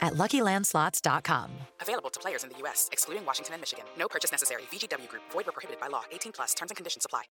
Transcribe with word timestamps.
at 0.00 0.14
luckylandslots.com. 0.14 1.50
Available 1.80 2.10
to 2.10 2.20
players 2.20 2.44
in 2.44 2.50
the 2.50 2.58
U.S., 2.58 2.88
excluding 2.92 3.24
Washington 3.24 3.54
and 3.54 3.62
Michigan. 3.62 3.84
No 3.98 4.08
purchase 4.08 4.32
necessary. 4.32 4.62
VGW 4.72 5.08
Group, 5.08 5.22
void 5.32 5.46
were 5.46 5.52
prohibited 5.52 5.80
by 5.80 5.88
law. 5.88 6.02
18 6.12 6.32
plus 6.32 6.54
terms 6.54 6.70
and 6.70 6.76
conditions 6.76 7.04
apply. 7.04 7.22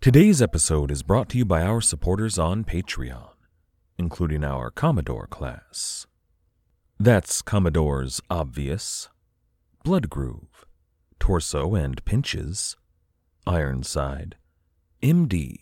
Today's 0.00 0.42
episode 0.42 0.90
is 0.90 1.02
brought 1.02 1.28
to 1.30 1.38
you 1.38 1.44
by 1.44 1.62
our 1.62 1.80
supporters 1.80 2.38
on 2.38 2.64
Patreon, 2.64 3.30
including 3.98 4.44
our 4.44 4.70
Commodore 4.70 5.26
class. 5.26 6.06
That's 7.00 7.42
Commodore's 7.42 8.20
Obvious, 8.30 9.08
Blood 9.84 10.10
Groove, 10.10 10.66
Torso 11.18 11.74
and 11.74 12.04
Pinches, 12.04 12.76
Ironside, 13.46 14.36
MD, 15.02 15.56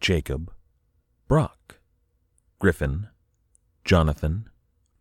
Jacob, 0.00 0.52
Brock, 1.28 1.76
Griffin, 2.58 3.08
Jonathan, 3.84 4.48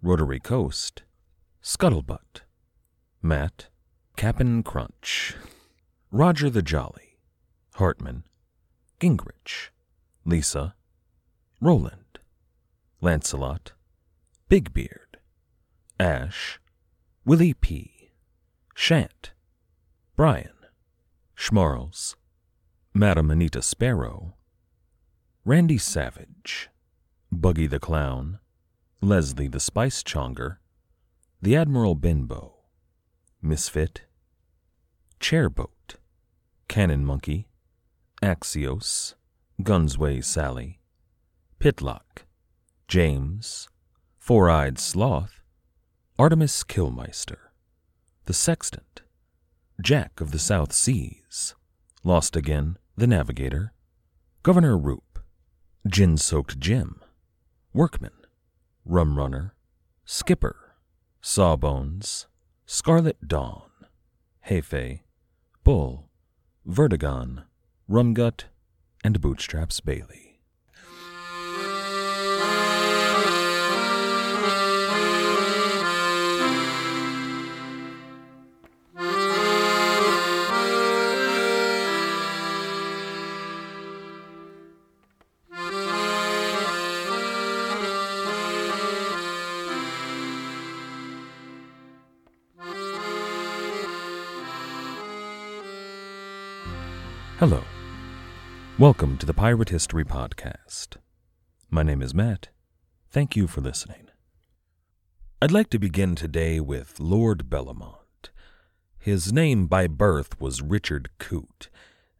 Rotary 0.05 0.41
Coast, 0.41 1.03
Scuttlebutt, 1.63 2.41
Matt, 3.21 3.69
Cap'n 4.17 4.61
Crunch, 4.61 5.33
Roger 6.11 6.49
the 6.49 6.61
Jolly, 6.61 7.19
Hartman, 7.75 8.25
Gingrich, 8.99 9.69
Lisa, 10.25 10.75
Roland, 11.61 12.19
Lancelot, 12.99 13.71
Big 14.49 14.73
Beard, 14.73 15.19
Ash, 15.97 16.59
Willie 17.23 17.53
P., 17.53 18.11
Shant, 18.75 19.31
Brian, 20.17 20.51
Schmarls, 21.37 22.17
Madam 22.93 23.31
Anita 23.31 23.61
Sparrow, 23.61 24.35
Randy 25.45 25.77
Savage, 25.77 26.69
Buggy 27.31 27.67
the 27.67 27.79
Clown, 27.79 28.39
Leslie 29.03 29.49
the 29.49 29.59
Spice 29.59 30.01
Chonger, 30.01 30.59
the 31.41 31.57
Admiral 31.57 31.93
Benbow, 31.93 32.53
Misfit, 33.41 34.03
Chairboat, 35.19 35.97
Cannon 36.69 37.05
Monkey, 37.05 37.49
Axios, 38.21 39.15
Gunsway 39.61 40.23
Sally, 40.23 40.79
Pitlock, 41.59 42.23
James, 42.87 43.67
Four 44.19 44.49
Eyed 44.49 44.79
Sloth, 44.79 45.41
Artemis 46.17 46.63
Killmeister, 46.63 47.51
The 48.23 48.33
Sextant, 48.33 49.01
Jack 49.81 50.21
of 50.21 50.31
the 50.31 50.39
South 50.39 50.71
Seas, 50.71 51.55
Lost 52.05 52.37
Again, 52.37 52.77
The 52.95 53.07
Navigator, 53.07 53.73
Governor 54.43 54.77
Roop, 54.77 55.19
Gin 55.85 56.17
Soaked 56.17 56.57
Jim, 56.57 57.01
Workman, 57.73 58.22
Rum 58.85 59.17
Runner, 59.17 59.53
Skipper, 60.05 60.75
Sawbones, 61.21 62.27
Scarlet 62.65 63.17
Dawn, 63.25 63.69
Hefe, 64.47 65.01
Bull, 65.63 66.09
Vertigon, 66.67 67.43
Rumgut, 67.89 68.45
and 69.03 69.21
Bootstraps 69.21 69.79
Bailey. 69.79 70.22
Hello. 97.45 97.61
Welcome 98.79 99.17
to 99.17 99.25
the 99.25 99.33
Pirate 99.33 99.67
History 99.67 100.05
Podcast. 100.05 100.95
My 101.69 101.83
name 101.83 102.01
is 102.01 102.13
Matt. 102.13 102.47
Thank 103.11 103.35
you 103.35 103.47
for 103.47 103.59
listening. 103.59 104.07
I'd 105.41 105.51
like 105.51 105.69
to 105.71 105.77
begin 105.77 106.15
today 106.15 106.61
with 106.61 107.01
Lord 107.01 107.49
Bellomont. 107.49 108.29
His 108.97 109.33
name 109.33 109.67
by 109.67 109.87
birth 109.87 110.39
was 110.39 110.61
Richard 110.61 111.09
Coote, 111.19 111.67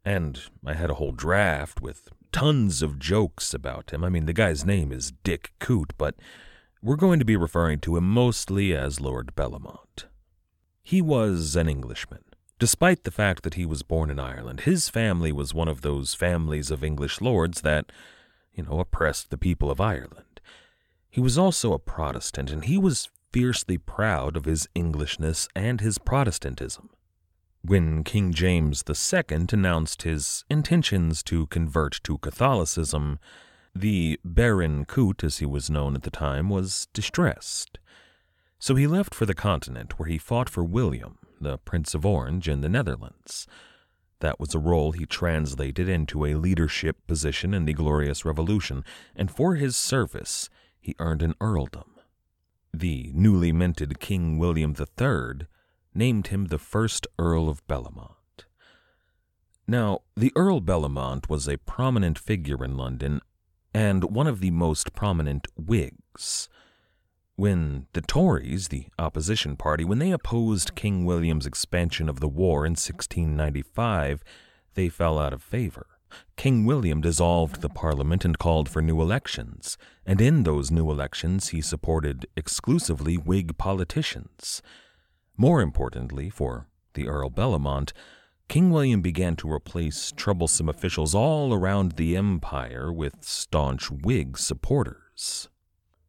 and 0.03 0.41
I 0.65 0.73
had 0.73 0.89
a 0.89 0.95
whole 0.95 1.13
draft 1.13 1.79
with 1.79 2.09
tons 2.33 2.81
of 2.81 2.99
jokes 2.99 3.53
about 3.53 3.91
him. 3.91 4.03
I 4.03 4.09
mean, 4.09 4.25
the 4.25 4.33
guy's 4.33 4.65
name 4.65 4.91
is 4.91 5.13
Dick 5.23 5.53
Coote, 5.57 5.93
but 5.97 6.15
we're 6.81 6.97
going 6.97 7.19
to 7.19 7.25
be 7.25 7.37
referring 7.37 7.79
to 7.79 7.95
him 7.95 8.09
mostly 8.09 8.75
as 8.75 8.99
Lord 8.99 9.31
Bellomont. 9.37 10.03
He 10.83 11.01
was 11.01 11.55
an 11.55 11.69
Englishman 11.69 12.25
Despite 12.63 13.03
the 13.03 13.11
fact 13.11 13.43
that 13.43 13.55
he 13.55 13.65
was 13.65 13.83
born 13.83 14.09
in 14.09 14.21
Ireland, 14.21 14.61
his 14.61 14.87
family 14.87 15.33
was 15.33 15.53
one 15.53 15.67
of 15.67 15.81
those 15.81 16.13
families 16.13 16.71
of 16.71 16.81
English 16.81 17.19
lords 17.19 17.59
that, 17.59 17.91
you 18.53 18.63
know, 18.63 18.79
oppressed 18.79 19.29
the 19.31 19.37
people 19.37 19.69
of 19.69 19.81
Ireland. 19.81 20.39
He 21.09 21.19
was 21.19 21.37
also 21.37 21.73
a 21.73 21.77
Protestant, 21.77 22.49
and 22.49 22.63
he 22.63 22.77
was 22.77 23.09
fiercely 23.33 23.77
proud 23.77 24.37
of 24.37 24.45
his 24.45 24.69
Englishness 24.75 25.49
and 25.53 25.81
his 25.81 25.97
Protestantism. 25.97 26.89
When 27.63 28.01
King 28.05 28.31
James 28.31 28.81
II 28.87 29.47
announced 29.51 30.03
his 30.03 30.45
intentions 30.49 31.21
to 31.23 31.47
convert 31.47 31.99
to 32.05 32.17
Catholicism, 32.19 33.19
the 33.75 34.21
Baron 34.23 34.85
Coote, 34.85 35.25
as 35.25 35.39
he 35.39 35.45
was 35.45 35.69
known 35.69 35.95
at 35.95 36.03
the 36.03 36.09
time, 36.09 36.49
was 36.49 36.87
distressed. 36.93 37.77
So 38.57 38.75
he 38.75 38.87
left 38.87 39.13
for 39.13 39.25
the 39.25 39.35
continent, 39.35 39.99
where 39.99 40.07
he 40.07 40.17
fought 40.17 40.49
for 40.49 40.63
William, 40.63 41.17
the 41.39 41.57
Prince 41.57 41.93
of 41.93 42.05
Orange 42.05 42.47
in 42.47 42.61
the 42.61 42.69
Netherlands. 42.69 43.47
That 44.19 44.39
was 44.39 44.55
a 44.55 44.59
role 44.59 44.91
he 44.93 45.05
translated 45.05 45.89
into 45.89 46.25
a 46.25 46.35
leadership 46.35 47.05
position 47.07 47.53
in 47.53 47.65
the 47.65 47.73
Glorious 47.73 48.23
Revolution, 48.23 48.85
and 49.15 49.29
for 49.29 49.55
his 49.55 49.75
service 49.75 50.49
he 50.79 50.95
earned 50.99 51.21
an 51.21 51.35
earldom. 51.41 51.95
The 52.73 53.11
newly 53.13 53.51
minted 53.51 53.99
King 53.99 54.37
William 54.37 54.75
III 54.79 55.47
named 55.93 56.27
him 56.27 56.45
the 56.45 56.57
first 56.57 57.05
Earl 57.19 57.49
of 57.49 57.65
Bellomont. 57.67 58.45
Now, 59.67 59.99
the 60.15 60.31
Earl 60.35 60.59
Bellomont 60.61 61.29
was 61.29 61.47
a 61.47 61.57
prominent 61.57 62.17
figure 62.17 62.63
in 62.63 62.75
London 62.75 63.21
and 63.73 64.03
one 64.03 64.27
of 64.27 64.39
the 64.39 64.51
most 64.51 64.93
prominent 64.93 65.47
Whigs. 65.55 66.49
When 67.35 67.87
the 67.93 68.01
Tories, 68.01 68.67
the 68.67 68.87
opposition 68.99 69.57
party, 69.57 69.83
when 69.83 69.97
they 69.97 70.11
opposed 70.11 70.75
King 70.75 71.03
William's 71.03 71.47
expansion 71.47 72.07
of 72.07 72.19
the 72.19 72.27
war 72.27 72.63
in 72.63 72.73
1695, 72.73 74.23
they 74.75 74.87
fell 74.87 75.17
out 75.17 75.33
of 75.33 75.41
favor. 75.41 75.87
King 76.37 76.63
William 76.63 77.01
dissolved 77.01 77.61
the 77.61 77.69
parliament 77.69 78.23
and 78.23 78.37
called 78.37 78.69
for 78.69 78.83
new 78.83 79.01
elections, 79.01 79.79
and 80.05 80.21
in 80.21 80.43
those 80.43 80.69
new 80.69 80.91
elections 80.91 81.49
he 81.49 81.59
supported 81.59 82.27
exclusively 82.37 83.15
Whig 83.17 83.57
politicians. 83.57 84.61
More 85.35 85.59
importantly, 85.59 86.29
for 86.29 86.67
the 86.93 87.07
Earl 87.07 87.31
Bellomont, 87.31 87.93
King 88.47 88.69
William 88.69 89.01
began 89.01 89.35
to 89.37 89.51
replace 89.51 90.11
troublesome 90.11 90.69
officials 90.69 91.15
all 91.15 91.51
around 91.51 91.93
the 91.93 92.15
empire 92.15 92.93
with 92.93 93.23
staunch 93.23 93.89
Whig 93.89 94.37
supporters. 94.37 95.49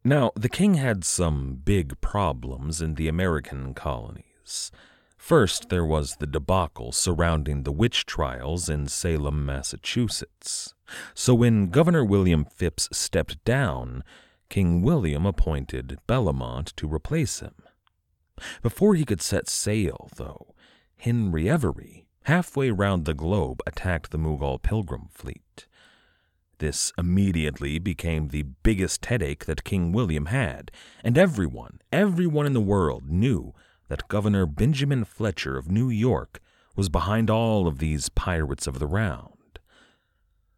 Now, 0.07 0.31
the 0.35 0.49
king 0.49 0.75
had 0.75 1.03
some 1.03 1.61
big 1.65 1.99
problems 1.99 2.79
in 2.79 2.93
the 2.93 3.07
American 3.07 3.73
colonies. 3.73 4.71
First, 5.17 5.69
there 5.69 5.83
was 5.83 6.17
the 6.17 6.27
debacle 6.27 6.91
surrounding 6.91 7.63
the 7.63 7.71
witch 7.71 8.05
trials 8.05 8.69
in 8.69 8.87
Salem, 8.87 9.43
Massachusetts. 9.47 10.75
So 11.15 11.33
when 11.33 11.71
Governor 11.71 12.05
William 12.05 12.45
Phips 12.45 12.87
stepped 12.91 13.43
down, 13.45 14.03
King 14.47 14.83
William 14.83 15.25
appointed 15.25 15.97
Bellomont 16.07 16.75
to 16.75 16.87
replace 16.87 17.39
him. 17.39 17.55
Before 18.61 18.93
he 18.93 19.05
could 19.05 19.23
set 19.23 19.49
sail, 19.49 20.07
though, 20.17 20.53
Henry 20.97 21.49
Every, 21.49 22.05
halfway 22.25 22.69
round 22.69 23.05
the 23.05 23.15
globe, 23.15 23.59
attacked 23.65 24.11
the 24.11 24.19
Mughal 24.19 24.61
pilgrim 24.61 25.07
fleet. 25.09 25.65
This 26.59 26.93
immediately 26.97 27.79
became 27.79 28.29
the 28.29 28.43
biggest 28.43 29.05
headache 29.07 29.45
that 29.45 29.63
King 29.63 29.91
William 29.91 30.27
had, 30.27 30.71
and 31.03 31.17
everyone, 31.17 31.81
everyone 31.91 32.45
in 32.45 32.53
the 32.53 32.61
world 32.61 33.09
knew 33.09 33.53
that 33.89 34.07
Governor 34.07 34.45
Benjamin 34.45 35.03
Fletcher 35.03 35.57
of 35.57 35.69
New 35.69 35.89
York 35.89 36.39
was 36.75 36.89
behind 36.89 37.29
all 37.29 37.67
of 37.67 37.79
these 37.79 38.09
pirates 38.09 38.67
of 38.67 38.79
the 38.79 38.87
round. 38.87 39.59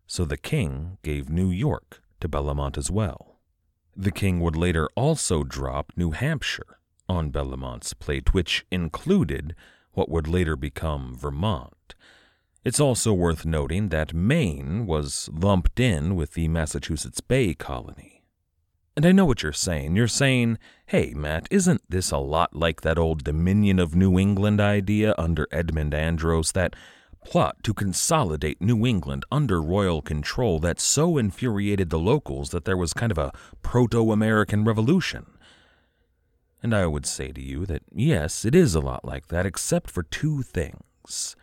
So 0.06 0.24
the 0.24 0.38
king 0.38 0.98
gave 1.04 1.30
New 1.30 1.50
York 1.50 2.02
to 2.22 2.30
Bellomont 2.30 2.78
as 2.78 2.90
well. 2.90 3.40
The 3.96 4.12
king 4.12 4.40
would 4.42 4.56
later 4.56 4.90
also 4.96 5.44
drop 5.44 5.92
New 5.96 6.12
Hampshire 6.12 6.80
on 7.10 7.32
Bellomont's 7.32 7.94
plate, 7.94 8.34
which 8.34 8.66
included 8.72 9.56
what 9.94 10.10
would 10.10 10.28
later 10.28 10.56
become 10.56 11.16
Vermont. 11.16 11.74
It's 12.68 12.81
also 12.81 13.14
worth 13.14 13.46
noting 13.46 13.88
that 13.90 14.14
Maine 14.14 14.86
was 14.86 15.30
lumped 15.31 15.80
in 15.80 16.18
with 16.18 16.34
the 16.34 16.50
Massachusetts 16.50 17.22
Bay 17.22 17.54
Colony. 17.54 18.25
And 18.94 19.06
I 19.06 19.14
know 19.14 19.24
what 19.24 19.42
you're 19.42 19.54
saying. 19.54 19.96
You're 19.96 20.10
saying, 20.10 20.58
hey, 20.88 21.14
Matt, 21.16 21.48
isn't 21.50 21.81
this 21.88 22.12
a 22.12 22.18
lot 22.18 22.54
like 22.54 22.81
that 22.81 22.98
old 22.98 23.24
Dominion 23.24 23.80
of 23.80 23.96
New 23.96 24.19
England 24.19 24.60
idea 24.60 25.16
under 25.18 25.48
Edmund 25.50 25.94
Andros, 25.94 26.52
that 26.52 26.75
plot 27.24 27.56
to 27.64 27.74
consolidate 27.74 28.62
New 28.62 28.86
England 28.86 29.24
under 29.31 29.62
royal 29.62 30.02
control 30.02 30.60
that 30.60 30.81
so 30.81 31.18
infuriated 31.18 31.90
the 31.90 31.98
locals 31.98 32.50
that 32.50 32.66
there 32.66 32.75
was 32.75 32.92
kind 32.92 33.13
of 33.13 33.18
a 33.18 33.31
proto 33.62 34.12
American 34.12 34.66
revolution? 34.66 35.25
And 36.62 36.75
I 36.75 36.86
would 36.86 37.06
say 37.06 37.31
to 37.31 37.42
you 37.42 37.66
that 37.68 37.84
yes, 37.96 38.44
it 38.44 38.54
is 38.54 38.75
a 38.75 38.81
lot 38.81 39.06
like 39.06 39.30
that, 39.30 39.46
except 39.46 39.90
for 39.90 40.04
two 40.04 40.42
things 40.42 41.38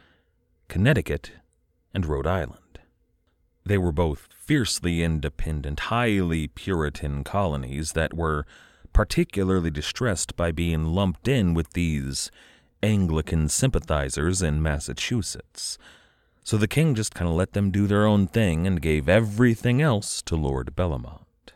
Connecticut 0.74 1.30
and 1.94 2.04
Rhode 2.04 2.26
Island. 2.26 2.80
They 3.64 3.78
were 3.78 3.92
both 3.92 4.26
fiercely 4.32 5.04
independent, 5.04 5.78
highly 5.78 6.48
Puritan 6.48 7.22
colonies 7.22 7.92
that 7.92 8.12
were 8.12 8.44
particularly 8.92 9.70
distressed 9.70 10.34
by 10.34 10.50
being 10.50 10.86
lumped 10.86 11.28
in 11.28 11.54
with 11.54 11.74
these 11.74 12.28
Anglican 12.82 13.48
sympathizers 13.48 14.42
in 14.42 14.60
Massachusetts. 14.64 15.78
So 16.42 16.56
the 16.56 16.66
king 16.66 16.96
just 16.96 17.14
kind 17.14 17.30
of 17.30 17.36
let 17.36 17.52
them 17.52 17.70
do 17.70 17.86
their 17.86 18.04
own 18.04 18.26
thing 18.26 18.66
and 18.66 18.82
gave 18.82 19.08
everything 19.08 19.80
else 19.80 20.20
to 20.22 20.34
Lord 20.34 20.74
Bellomont. 20.74 21.52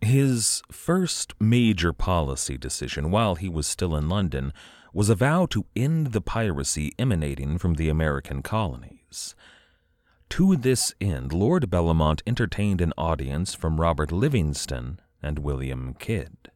His 0.00 0.62
first 0.70 1.34
major 1.40 1.92
policy 1.92 2.56
decision 2.56 3.10
while 3.10 3.34
he 3.34 3.48
was 3.48 3.66
still 3.66 3.96
in 3.96 4.08
London 4.08 4.52
was 4.94 5.10
a 5.10 5.14
vow 5.14 5.44
to 5.46 5.66
end 5.76 6.12
the 6.12 6.20
piracy 6.20 6.94
emanating 6.98 7.58
from 7.58 7.74
the 7.74 7.88
American 7.88 8.40
colonies. 8.42 9.34
To 10.30 10.56
this 10.56 10.94
end, 11.00 11.32
Lord 11.32 11.68
Bellomont 11.68 12.22
entertained 12.26 12.80
an 12.80 12.94
audience 12.96 13.54
from 13.54 13.80
Robert 13.80 14.10
Livingston 14.10 15.00
and 15.22 15.40
William 15.40 15.94
Kidd. 15.98 16.50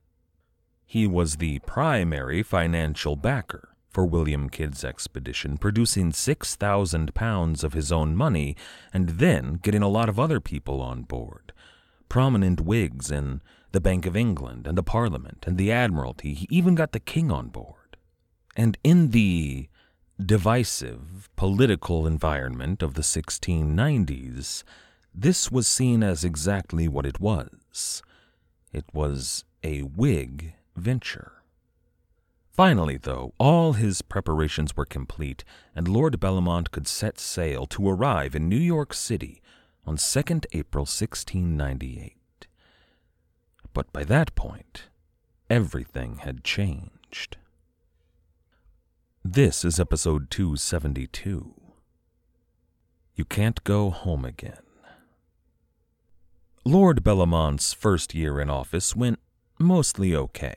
He 0.86 1.06
was 1.06 1.36
the 1.36 1.58
primary 1.60 2.42
financial 2.42 3.16
backer 3.16 3.74
for 3.90 4.06
William 4.06 4.48
Kidd's 4.48 4.84
expedition, 4.84 5.58
producing 5.58 6.12
six 6.12 6.54
thousand 6.56 7.14
pounds 7.14 7.62
of 7.62 7.74
his 7.74 7.92
own 7.92 8.16
money 8.16 8.56
and 8.92 9.10
then 9.10 9.58
getting 9.60 9.82
a 9.82 9.88
lot 9.88 10.08
of 10.08 10.18
other 10.18 10.40
people 10.40 10.80
on 10.80 11.02
board 11.02 11.52
prominent 12.08 12.60
Whigs 12.60 13.10
in 13.10 13.42
the 13.72 13.80
Bank 13.80 14.06
of 14.06 14.16
England 14.16 14.66
and 14.66 14.76
the 14.76 14.82
Parliament 14.82 15.44
and 15.46 15.58
the 15.58 15.70
Admiralty. 15.70 16.34
He 16.34 16.46
even 16.50 16.74
got 16.74 16.92
the 16.92 17.00
King 17.00 17.30
on 17.30 17.48
board. 17.48 17.77
And 18.58 18.76
in 18.82 19.10
the 19.10 19.68
divisive 20.20 21.30
political 21.36 22.08
environment 22.08 22.82
of 22.82 22.94
the 22.94 23.02
1690s, 23.02 24.64
this 25.14 25.52
was 25.52 25.68
seen 25.68 26.02
as 26.02 26.24
exactly 26.24 26.88
what 26.88 27.06
it 27.06 27.20
was. 27.20 28.02
It 28.72 28.84
was 28.92 29.44
a 29.62 29.82
Whig 29.82 30.54
venture. 30.74 31.34
Finally, 32.50 32.96
though, 32.96 33.32
all 33.38 33.74
his 33.74 34.02
preparations 34.02 34.76
were 34.76 34.84
complete, 34.84 35.44
and 35.72 35.86
Lord 35.86 36.18
Bellomont 36.18 36.72
could 36.72 36.88
set 36.88 37.20
sail 37.20 37.64
to 37.66 37.88
arrive 37.88 38.34
in 38.34 38.48
New 38.48 38.56
York 38.56 38.92
City 38.92 39.40
on 39.86 39.96
2nd 39.96 40.46
April 40.50 40.82
1698. 40.82 42.48
But 43.72 43.92
by 43.92 44.02
that 44.02 44.34
point, 44.34 44.88
everything 45.48 46.16
had 46.16 46.42
changed. 46.42 47.36
This 49.30 49.62
is 49.62 49.78
episode 49.78 50.30
272. 50.30 51.52
You 53.14 53.24
Can't 53.26 53.62
Go 53.62 53.90
Home 53.90 54.24
Again. 54.24 54.62
Lord 56.64 57.04
Bellomont's 57.04 57.74
first 57.74 58.14
year 58.14 58.40
in 58.40 58.48
office 58.48 58.96
went 58.96 59.18
mostly 59.58 60.16
okay. 60.16 60.54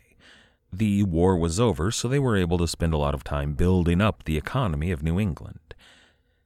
The 0.71 1.03
war 1.03 1.35
was 1.35 1.59
over, 1.59 1.91
so 1.91 2.07
they 2.07 2.17
were 2.17 2.37
able 2.37 2.57
to 2.59 2.67
spend 2.67 2.93
a 2.93 2.97
lot 2.97 3.13
of 3.13 3.25
time 3.25 3.55
building 3.55 3.99
up 3.99 4.23
the 4.23 4.37
economy 4.37 4.91
of 4.91 5.03
New 5.03 5.19
England. 5.19 5.75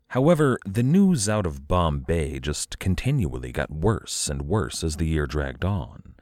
However, 0.08 0.58
the 0.66 0.82
news 0.82 1.30
out 1.30 1.46
of 1.46 1.68
Bombay 1.68 2.40
just 2.40 2.80
continually 2.80 3.52
got 3.52 3.70
worse 3.70 4.28
and 4.30 4.48
worse 4.48 4.84
as 4.84 4.96
the 4.96 5.06
year 5.06 5.28
dragged 5.28 5.64
on, 5.64 6.16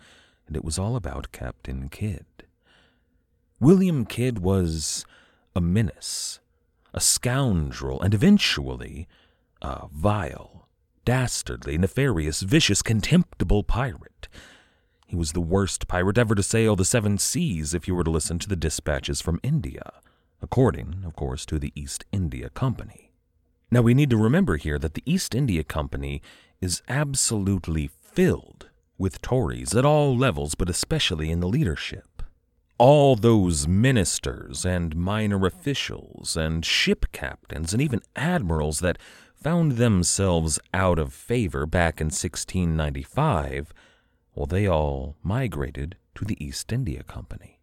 and 0.48 0.58
it 0.58 0.66
was 0.66 0.78
all 0.78 0.98
about 0.98 1.32
Captain 1.32 1.88
Kidd. 1.88 2.26
William 3.62 4.06
Kidd 4.06 4.40
was 4.40 5.06
a 5.56 5.62
menace, 5.62 6.40
a 6.94 7.00
scoundrel, 7.00 8.02
and 8.02 8.14
eventually 8.14 9.08
a 9.62 9.88
vile, 9.92 10.68
dastardly, 11.06 11.78
nefarious, 11.78 12.42
vicious, 12.42 12.82
contemptible 12.82 13.64
pirate. 13.64 14.28
He 15.06 15.16
was 15.16 15.34
the 15.34 15.42
worst 15.42 15.88
pirate 15.88 16.18
ever 16.18 16.36
to 16.36 16.44
sail 16.44 16.76
the 16.76 16.86
seven 16.86 17.18
seas 17.18 17.74
if 17.74 17.88
you 17.88 17.96
were 17.96 18.04
to 18.04 18.12
listen 18.12 18.40
to 18.40 18.50
the 18.50 18.56
dispatches 18.56 19.22
from 19.22 19.40
India, 19.44 19.94
according, 20.42 21.04
of 21.06 21.16
course, 21.16 21.46
to 21.48 21.60
the 21.60 21.72
East 21.76 22.06
India 22.12 22.50
Company. 22.50 23.12
Now, 23.70 23.82
we 23.82 23.94
need 23.94 24.10
to 24.12 24.18
remember 24.18 24.58
here 24.58 24.78
that 24.80 24.94
the 24.94 25.04
East 25.06 25.34
India 25.34 25.64
Company 25.64 26.22
is 26.62 26.82
absolutely 26.88 27.90
filled 28.02 28.70
with 28.98 29.22
Tories 29.22 29.76
at 29.76 29.86
all 29.86 30.16
levels, 30.16 30.56
but 30.56 30.70
especially 30.70 31.32
in 31.32 31.40
the 31.40 31.48
leadership. 31.48 32.13
All 32.86 33.16
those 33.16 33.66
ministers 33.66 34.66
and 34.66 34.94
minor 34.94 35.46
officials 35.46 36.36
and 36.36 36.66
ship 36.66 37.06
captains 37.14 37.72
and 37.72 37.82
even 37.82 38.02
admirals 38.14 38.82
that 38.82 38.98
found 39.42 39.78
themselves 39.78 40.60
out 40.74 41.00
of 41.00 41.14
favor 41.14 41.66
back 41.66 42.02
in 42.02 42.08
1695, 42.08 43.74
well, 44.36 44.48
they 44.48 44.68
all 44.68 45.16
migrated 45.24 45.96
to 46.16 46.26
the 46.26 46.36
East 46.44 46.74
India 46.74 47.04
Company. 47.04 47.62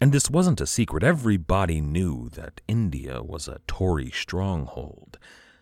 And 0.00 0.10
this 0.10 0.30
wasn't 0.30 0.62
a 0.62 0.66
secret. 0.66 1.04
Everybody 1.04 1.82
knew 1.82 2.30
that 2.30 2.62
India 2.66 3.22
was 3.22 3.46
a 3.46 3.60
Tory 3.66 4.10
stronghold. 4.10 5.18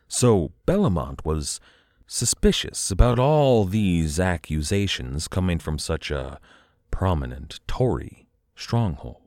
So 0.07 0.53
Bellomont 0.69 1.25
was 1.25 1.59
suspicious 2.07 2.93
about 2.93 3.19
all 3.19 3.65
these 3.65 4.21
accusations 4.21 5.27
coming 5.27 5.59
from 5.59 5.81
such 5.81 6.13
a 6.13 6.39
prominent 6.93 7.59
Tory 7.67 8.28
stronghold. 8.59 9.23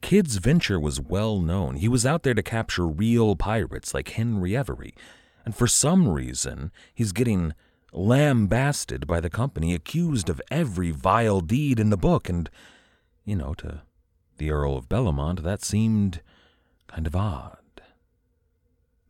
Kidd's 0.00 0.36
venture 0.36 0.78
was 0.78 1.00
well 1.00 1.40
known. 1.40 1.76
He 1.76 1.88
was 1.88 2.06
out 2.06 2.22
there 2.22 2.34
to 2.34 2.42
capture 2.42 2.86
real 2.86 3.34
pirates 3.34 3.92
like 3.92 4.10
Henry 4.10 4.56
Every, 4.56 4.94
and 5.44 5.54
for 5.54 5.66
some 5.66 6.08
reason, 6.08 6.70
he's 6.94 7.12
getting 7.12 7.54
lambasted 7.92 9.06
by 9.06 9.20
the 9.20 9.30
company, 9.30 9.74
accused 9.74 10.28
of 10.28 10.40
every 10.50 10.90
vile 10.90 11.40
deed 11.40 11.80
in 11.80 11.90
the 11.90 11.96
book, 11.96 12.28
and, 12.28 12.48
you 13.24 13.34
know, 13.34 13.54
to 13.54 13.82
the 14.38 14.50
Earl 14.50 14.76
of 14.76 14.88
Bellomont, 14.88 15.42
that 15.42 15.64
seemed 15.64 16.20
kind 16.86 17.06
of 17.06 17.16
odd. 17.16 17.58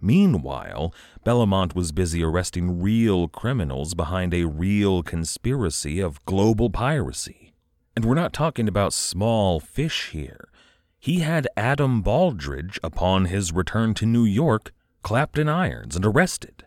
Meanwhile, 0.01 0.95
Bellomont 1.25 1.75
was 1.75 1.91
busy 1.91 2.23
arresting 2.23 2.81
real 2.81 3.29
criminals 3.29 3.95
behind 3.95 4.33
a 4.33 4.45
real 4.45 5.03
conspiracy 5.03 6.01
of 6.01 6.25
global 6.27 6.71
piracy. 6.71 7.55
And 7.97 8.05
we're 8.05 8.15
not 8.15 8.35
talking 8.35 8.69
about 8.69 8.93
small 8.93 9.59
fish 9.59 10.11
here. 10.11 10.51
He 10.99 11.21
had 11.21 11.49
Adam 11.57 12.03
Baldridge, 12.03 12.79
upon 12.85 13.25
his 13.25 13.53
return 13.53 13.95
to 13.95 14.05
New 14.07 14.25
York, 14.25 14.73
clapped 15.03 15.39
in 15.39 15.49
irons 15.49 15.97
and 15.97 16.05
arrested. 16.05 16.67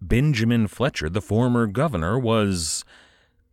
Benjamin 0.00 0.68
Fletcher, 0.68 1.10
the 1.10 1.20
former 1.20 1.66
governor, 1.66 2.18
was 2.18 2.82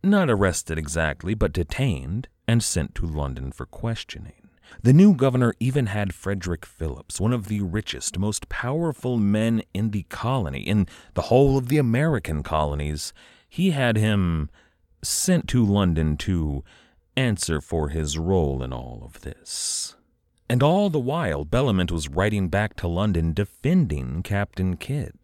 not 0.02 0.30
arrested 0.30 0.78
exactly, 0.78 1.34
but 1.34 1.52
detained 1.52 2.28
and 2.48 2.62
sent 2.62 2.94
to 2.94 3.06
London 3.06 3.52
for 3.52 3.66
questioning. 3.66 4.48
The 4.82 4.94
new 4.94 5.14
governor 5.14 5.54
even 5.60 5.86
had 5.86 6.14
Frederick 6.14 6.64
Phillips, 6.64 7.20
one 7.20 7.32
of 7.32 7.48
the 7.48 7.60
richest, 7.60 8.18
most 8.18 8.48
powerful 8.48 9.18
men 9.18 9.62
in 9.74 9.90
the 9.90 10.04
colony, 10.04 10.60
in 10.60 10.86
the 11.14 11.22
whole 11.22 11.58
of 11.58 11.68
the 11.68 11.78
American 11.78 12.42
colonies. 12.42 13.12
He 13.48 13.72
had 13.72 13.96
him 13.96 14.48
sent 15.02 15.48
to 15.48 15.64
London 15.64 16.16
to 16.18 16.64
answer 17.16 17.60
for 17.60 17.88
his 17.88 18.18
role 18.18 18.62
in 18.62 18.72
all 18.72 19.02
of 19.04 19.22
this. 19.22 19.96
And 20.48 20.62
all 20.62 20.90
the 20.90 20.98
while, 20.98 21.44
Bellomont 21.44 21.90
was 21.90 22.08
writing 22.08 22.48
back 22.48 22.74
to 22.76 22.88
London 22.88 23.32
defending 23.32 24.22
Captain 24.22 24.76
Kidd 24.76 25.14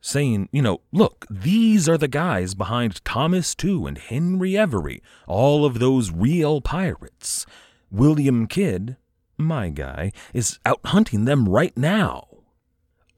saying, 0.00 0.48
you 0.52 0.62
know, 0.62 0.80
look, 0.92 1.26
these 1.28 1.88
are 1.88 1.98
the 1.98 2.06
guys 2.06 2.54
behind 2.54 3.04
Thomas 3.04 3.56
Tew 3.56 3.86
and 3.88 3.98
Henry 3.98 4.56
Every, 4.56 5.02
all 5.26 5.64
of 5.64 5.80
those 5.80 6.12
real 6.12 6.60
pirates. 6.60 7.44
William 7.90 8.46
Kidd 8.46 8.96
my 9.38 9.68
guy, 9.70 10.12
is 10.32 10.58
out 10.64 10.80
hunting 10.84 11.24
them 11.24 11.48
right 11.48 11.76
now. 11.76 12.26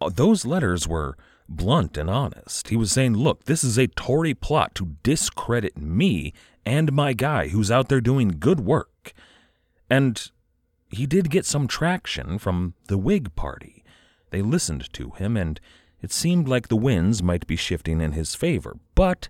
Uh, 0.01 0.11
Those 0.11 0.45
letters 0.45 0.87
were 0.87 1.17
blunt 1.49 1.97
and 1.97 2.11
honest. 2.11 2.69
He 2.69 2.77
was 2.77 2.93
saying, 2.93 3.15
look, 3.15 3.45
this 3.45 3.65
is 3.65 3.79
a 3.79 3.87
Tory 3.87 4.35
plot 4.35 4.75
to 4.77 4.97
discredit 5.03 5.77
me 5.79 6.33
and 6.65 6.93
my 6.93 7.15
guy 7.15 7.49
who's 7.49 7.71
out 7.71 7.89
there 7.89 8.01
doing 8.01 8.37
good 8.39 8.61
work. 8.61 9.13
And 9.89 10.31
he 10.91 11.07
did 11.07 11.31
get 11.31 11.47
some 11.47 11.67
traction 11.67 12.39
from 12.39 12.75
the 12.89 12.99
Whig 12.99 13.35
Party. 13.35 13.85
They 14.31 14.43
listened 14.43 14.93
to 14.93 15.11
him, 15.11 15.37
and 15.37 15.59
it 16.03 16.13
seemed 16.13 16.49
like 16.49 16.69
the 16.69 16.77
winds 16.77 17.23
might 17.23 17.47
be 17.47 17.57
shifting 17.57 18.01
in 18.01 18.13
his 18.13 18.35
favor. 18.35 18.77
But 18.95 19.29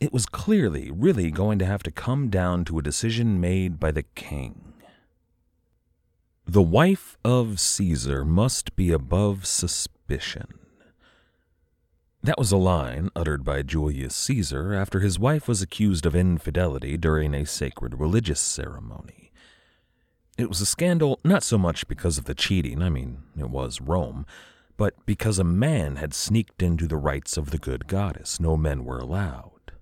it 0.00 0.12
was 0.12 0.26
clearly 0.26 0.90
really 0.90 1.30
going 1.30 1.60
to 1.60 1.66
have 1.66 1.84
to 1.84 1.92
come 1.92 2.28
down 2.28 2.64
to 2.64 2.78
a 2.78 2.82
decision 2.82 3.40
made 3.40 3.78
by 3.78 3.92
the 3.92 4.02
king. 4.02 4.72
The 6.44 6.62
wife 6.62 7.16
of 7.24 7.60
Caesar 7.60 8.24
must 8.24 8.74
be 8.74 8.90
above 8.90 9.46
suspicion. 9.46 10.58
That 12.24 12.38
was 12.38 12.52
a 12.52 12.56
line 12.56 13.10
uttered 13.16 13.42
by 13.42 13.62
Julius 13.62 14.14
Caesar 14.14 14.72
after 14.74 15.00
his 15.00 15.18
wife 15.18 15.48
was 15.48 15.60
accused 15.60 16.06
of 16.06 16.14
infidelity 16.14 16.96
during 16.96 17.34
a 17.34 17.44
sacred 17.44 17.98
religious 17.98 18.38
ceremony. 18.38 19.32
It 20.38 20.48
was 20.48 20.60
a 20.60 20.66
scandal 20.66 21.18
not 21.24 21.42
so 21.42 21.58
much 21.58 21.88
because 21.88 22.18
of 22.18 22.26
the 22.26 22.34
cheating, 22.36 22.80
I 22.80 22.90
mean, 22.90 23.24
it 23.36 23.50
was 23.50 23.80
Rome, 23.80 24.24
but 24.76 24.94
because 25.04 25.40
a 25.40 25.44
man 25.44 25.96
had 25.96 26.14
sneaked 26.14 26.62
into 26.62 26.86
the 26.86 26.96
rites 26.96 27.36
of 27.36 27.50
the 27.50 27.58
good 27.58 27.88
goddess. 27.88 28.38
No 28.38 28.56
men 28.56 28.84
were 28.84 29.00
allowed. 29.00 29.72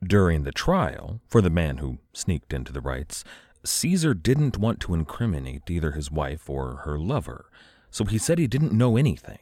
During 0.00 0.44
the 0.44 0.52
trial, 0.52 1.20
for 1.26 1.40
the 1.40 1.50
man 1.50 1.78
who 1.78 1.98
sneaked 2.12 2.52
into 2.52 2.72
the 2.72 2.80
rites, 2.80 3.24
Caesar 3.64 4.14
didn't 4.14 4.58
want 4.58 4.78
to 4.80 4.94
incriminate 4.94 5.68
either 5.68 5.90
his 5.90 6.08
wife 6.08 6.48
or 6.48 6.82
her 6.84 7.00
lover, 7.00 7.50
so 7.90 8.04
he 8.04 8.16
said 8.16 8.38
he 8.38 8.46
didn't 8.46 8.72
know 8.72 8.96
anything. 8.96 9.40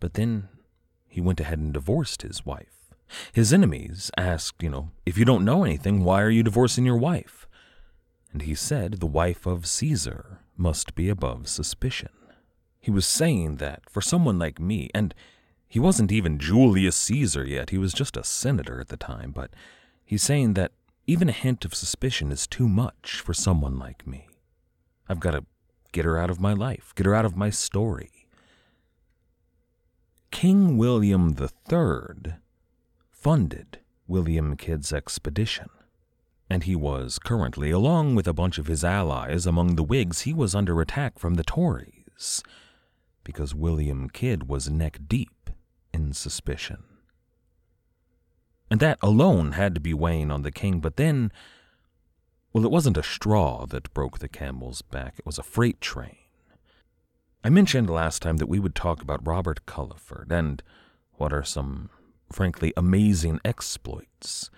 But 0.00 0.14
then 0.14 0.48
he 1.08 1.20
went 1.20 1.40
ahead 1.40 1.58
and 1.58 1.72
divorced 1.72 2.22
his 2.22 2.44
wife. 2.44 2.94
His 3.32 3.52
enemies 3.52 4.10
asked, 4.16 4.62
you 4.62 4.70
know, 4.70 4.90
if 5.06 5.16
you 5.16 5.24
don't 5.24 5.44
know 5.44 5.64
anything, 5.64 6.04
why 6.04 6.22
are 6.22 6.30
you 6.30 6.42
divorcing 6.42 6.84
your 6.84 6.96
wife? 6.96 7.46
And 8.32 8.42
he 8.42 8.54
said 8.54 8.94
the 8.94 9.06
wife 9.06 9.46
of 9.46 9.66
Caesar 9.66 10.40
must 10.56 10.94
be 10.94 11.08
above 11.08 11.48
suspicion. 11.48 12.10
He 12.80 12.90
was 12.90 13.06
saying 13.06 13.56
that 13.56 13.88
for 13.88 14.00
someone 14.00 14.38
like 14.38 14.60
me, 14.60 14.90
and 14.94 15.14
he 15.66 15.78
wasn't 15.78 16.12
even 16.12 16.38
Julius 16.38 16.96
Caesar 16.96 17.44
yet, 17.44 17.70
he 17.70 17.78
was 17.78 17.92
just 17.92 18.16
a 18.16 18.24
senator 18.24 18.80
at 18.80 18.88
the 18.88 18.96
time, 18.96 19.30
but 19.32 19.50
he's 20.04 20.22
saying 20.22 20.54
that 20.54 20.72
even 21.06 21.28
a 21.28 21.32
hint 21.32 21.64
of 21.64 21.74
suspicion 21.74 22.30
is 22.30 22.46
too 22.46 22.68
much 22.68 23.20
for 23.20 23.32
someone 23.32 23.78
like 23.78 24.06
me. 24.06 24.28
I've 25.08 25.20
got 25.20 25.30
to 25.30 25.44
get 25.92 26.04
her 26.04 26.18
out 26.18 26.30
of 26.30 26.40
my 26.40 26.52
life, 26.52 26.92
get 26.94 27.06
her 27.06 27.14
out 27.14 27.24
of 27.24 27.36
my 27.36 27.50
story. 27.50 28.17
King 30.30 30.76
William 30.76 31.34
III 31.40 32.34
funded 33.10 33.80
William 34.06 34.56
Kidd's 34.56 34.92
expedition, 34.92 35.68
and 36.48 36.62
he 36.62 36.76
was 36.76 37.18
currently, 37.18 37.70
along 37.70 38.14
with 38.14 38.28
a 38.28 38.32
bunch 38.32 38.58
of 38.58 38.66
his 38.66 38.84
allies 38.84 39.46
among 39.46 39.74
the 39.74 39.82
Whigs, 39.82 40.20
he 40.20 40.32
was 40.32 40.54
under 40.54 40.80
attack 40.80 41.18
from 41.18 41.34
the 41.34 41.42
Tories, 41.42 42.42
because 43.24 43.54
William 43.54 44.08
Kidd 44.08 44.48
was 44.48 44.70
neck 44.70 44.98
deep 45.08 45.50
in 45.92 46.12
suspicion. 46.12 46.84
And 48.70 48.80
that 48.80 48.98
alone 49.02 49.52
had 49.52 49.74
to 49.74 49.80
be 49.80 49.94
weighing 49.94 50.30
on 50.30 50.42
the 50.42 50.52
king, 50.52 50.78
but 50.80 50.96
then, 50.96 51.32
well, 52.52 52.64
it 52.64 52.70
wasn't 52.70 52.98
a 52.98 53.02
straw 53.02 53.66
that 53.66 53.92
broke 53.94 54.18
the 54.18 54.28
camel's 54.28 54.82
back, 54.82 55.14
it 55.18 55.26
was 55.26 55.38
a 55.38 55.42
freight 55.42 55.80
train. 55.80 56.27
I 57.44 57.50
mentioned 57.50 57.88
last 57.88 58.20
time 58.20 58.38
that 58.38 58.48
we 58.48 58.58
would 58.58 58.74
talk 58.74 59.00
about 59.00 59.26
Robert 59.26 59.64
Culliford 59.64 60.32
and 60.32 60.62
what 61.14 61.32
are 61.32 61.44
some, 61.44 61.88
frankly, 62.32 62.72
amazing 62.76 63.40
exploits. 63.44 64.50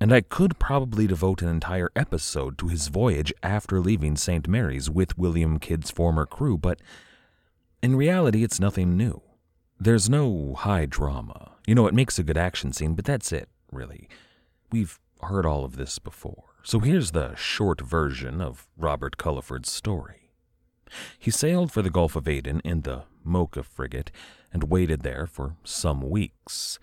And 0.00 0.12
I 0.12 0.20
could 0.20 0.58
probably 0.58 1.06
devote 1.06 1.42
an 1.42 1.48
entire 1.48 1.90
episode 1.94 2.58
to 2.58 2.68
his 2.68 2.88
voyage 2.88 3.32
after 3.42 3.80
leaving 3.80 4.16
St. 4.16 4.48
Mary's 4.48 4.90
with 4.90 5.16
William 5.16 5.58
Kidd's 5.58 5.90
former 5.90 6.26
crew, 6.26 6.58
but 6.58 6.80
in 7.82 7.94
reality, 7.94 8.42
it's 8.42 8.60
nothing 8.60 8.96
new. 8.96 9.22
There's 9.78 10.10
no 10.10 10.54
high 10.58 10.86
drama. 10.86 11.52
You 11.66 11.76
know, 11.76 11.86
it 11.86 11.94
makes 11.94 12.18
a 12.18 12.24
good 12.24 12.36
action 12.36 12.72
scene, 12.72 12.94
but 12.94 13.04
that's 13.04 13.30
it, 13.30 13.48
really. 13.70 14.08
We've 14.72 14.98
heard 15.22 15.46
all 15.46 15.64
of 15.64 15.76
this 15.76 16.00
before. 16.00 16.44
So 16.64 16.80
here's 16.80 17.12
the 17.12 17.36
short 17.36 17.80
version 17.80 18.40
of 18.40 18.66
Robert 18.76 19.16
Culliford's 19.18 19.70
story. 19.70 20.17
He 21.18 21.30
sailed 21.30 21.72
for 21.72 21.82
the 21.82 21.90
Gulf 21.90 22.16
of 22.16 22.28
Aden 22.28 22.60
in 22.64 22.82
the 22.82 23.04
Mocha 23.24 23.62
frigate 23.62 24.10
and 24.52 24.64
waited 24.64 25.02
there 25.02 25.26
for 25.26 25.56
some 25.64 26.08
weeks. 26.08 26.78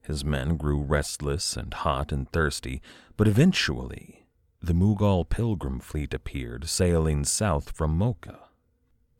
His 0.00 0.24
men 0.24 0.56
grew 0.56 0.80
restless 0.82 1.56
and 1.56 1.72
hot 1.72 2.12
and 2.12 2.30
thirsty, 2.30 2.82
but 3.16 3.28
eventually 3.28 4.26
the 4.60 4.72
Mughal 4.72 5.28
pilgrim 5.28 5.80
fleet 5.80 6.14
appeared, 6.14 6.68
sailing 6.68 7.24
south 7.24 7.70
from 7.70 7.96
Mocha. 7.98 8.38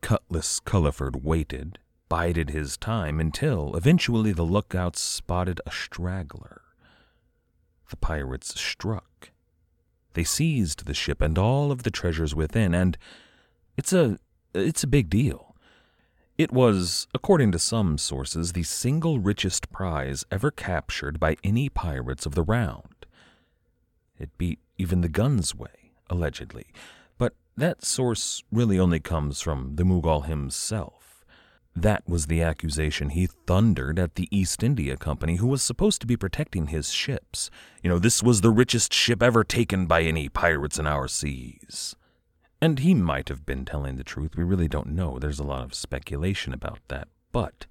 Cutlass 0.01 0.59
Culliford 0.59 1.23
waited, 1.23 1.79
bided 2.09 2.49
his 2.49 2.77
time 2.77 3.19
until 3.19 3.75
eventually 3.75 4.31
the 4.31 4.43
lookouts 4.43 5.01
spotted 5.01 5.61
a 5.65 5.71
straggler. 5.71 6.61
The 7.89 7.97
pirates 7.97 8.59
struck. 8.59 9.31
They 10.13 10.23
seized 10.23 10.85
the 10.85 10.93
ship 10.93 11.21
and 11.21 11.37
all 11.37 11.71
of 11.71 11.83
the 11.83 11.91
treasures 11.91 12.35
within, 12.35 12.73
and 12.73 12.97
it's 13.77 13.93
a 13.93 14.17
it's 14.53 14.83
a 14.83 14.87
big 14.87 15.09
deal. 15.09 15.55
It 16.37 16.51
was, 16.51 17.07
according 17.13 17.51
to 17.51 17.59
some 17.59 17.97
sources, 17.97 18.53
the 18.53 18.63
single 18.63 19.19
richest 19.19 19.71
prize 19.71 20.25
ever 20.31 20.49
captured 20.49 21.19
by 21.19 21.37
any 21.43 21.69
pirates 21.69 22.25
of 22.25 22.33
the 22.33 22.41
round. 22.43 23.05
It 24.17 24.35
beat 24.37 24.59
even 24.77 25.01
the 25.01 25.09
Gunsway, 25.09 25.91
allegedly, 26.09 26.67
but 27.17 27.33
that 27.55 27.85
source 27.85 28.43
really 28.51 28.79
only 28.79 28.99
comes 28.99 29.41
from 29.41 29.75
the 29.75 29.83
Mughal 29.83 30.25
himself. 30.25 31.23
That 31.75 32.07
was 32.07 32.27
the 32.27 32.41
accusation 32.41 33.09
he 33.09 33.27
thundered 33.27 33.97
at 33.97 34.15
the 34.15 34.27
East 34.31 34.63
India 34.63 34.95
Company, 34.95 35.37
who 35.37 35.47
was 35.47 35.63
supposed 35.63 36.01
to 36.01 36.07
be 36.07 36.17
protecting 36.17 36.67
his 36.67 36.91
ships. 36.91 37.49
You 37.81 37.89
know, 37.89 37.99
this 37.99 38.21
was 38.21 38.41
the 38.41 38.51
richest 38.51 38.93
ship 38.93 39.23
ever 39.23 39.43
taken 39.43 39.87
by 39.87 40.01
any 40.03 40.29
pirates 40.29 40.77
in 40.77 40.85
our 40.85 41.07
seas. 41.07 41.95
And 42.63 42.79
he 42.79 42.93
might 42.93 43.27
have 43.27 43.45
been 43.45 43.65
telling 43.65 43.97
the 43.97 44.05
truth. 44.05 44.37
We 44.37 44.45
really 44.45 44.69
don't 44.69 44.95
know. 44.95 45.19
There's 45.19 45.41
a 45.41 45.43
lot 45.43 45.65
of 45.65 45.73
speculation 45.73 46.53
about 46.53 46.79
that. 46.87 47.09
But 47.33 47.65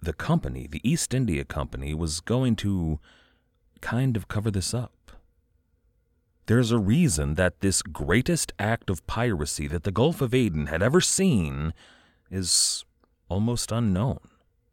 the 0.00 0.12
company, 0.12 0.68
the 0.70 0.80
East 0.88 1.12
India 1.12 1.44
Company, 1.44 1.94
was 1.94 2.20
going 2.20 2.54
to 2.56 3.00
kind 3.80 4.16
of 4.16 4.28
cover 4.28 4.52
this 4.52 4.72
up. 4.72 5.10
There's 6.46 6.70
a 6.70 6.78
reason 6.78 7.34
that 7.34 7.58
this 7.58 7.82
greatest 7.82 8.52
act 8.56 8.88
of 8.88 9.04
piracy 9.08 9.66
that 9.66 9.82
the 9.82 9.90
Gulf 9.90 10.20
of 10.20 10.32
Aden 10.32 10.66
had 10.66 10.80
ever 10.80 11.00
seen 11.00 11.74
is 12.30 12.84
almost 13.28 13.72
unknown. 13.72 14.20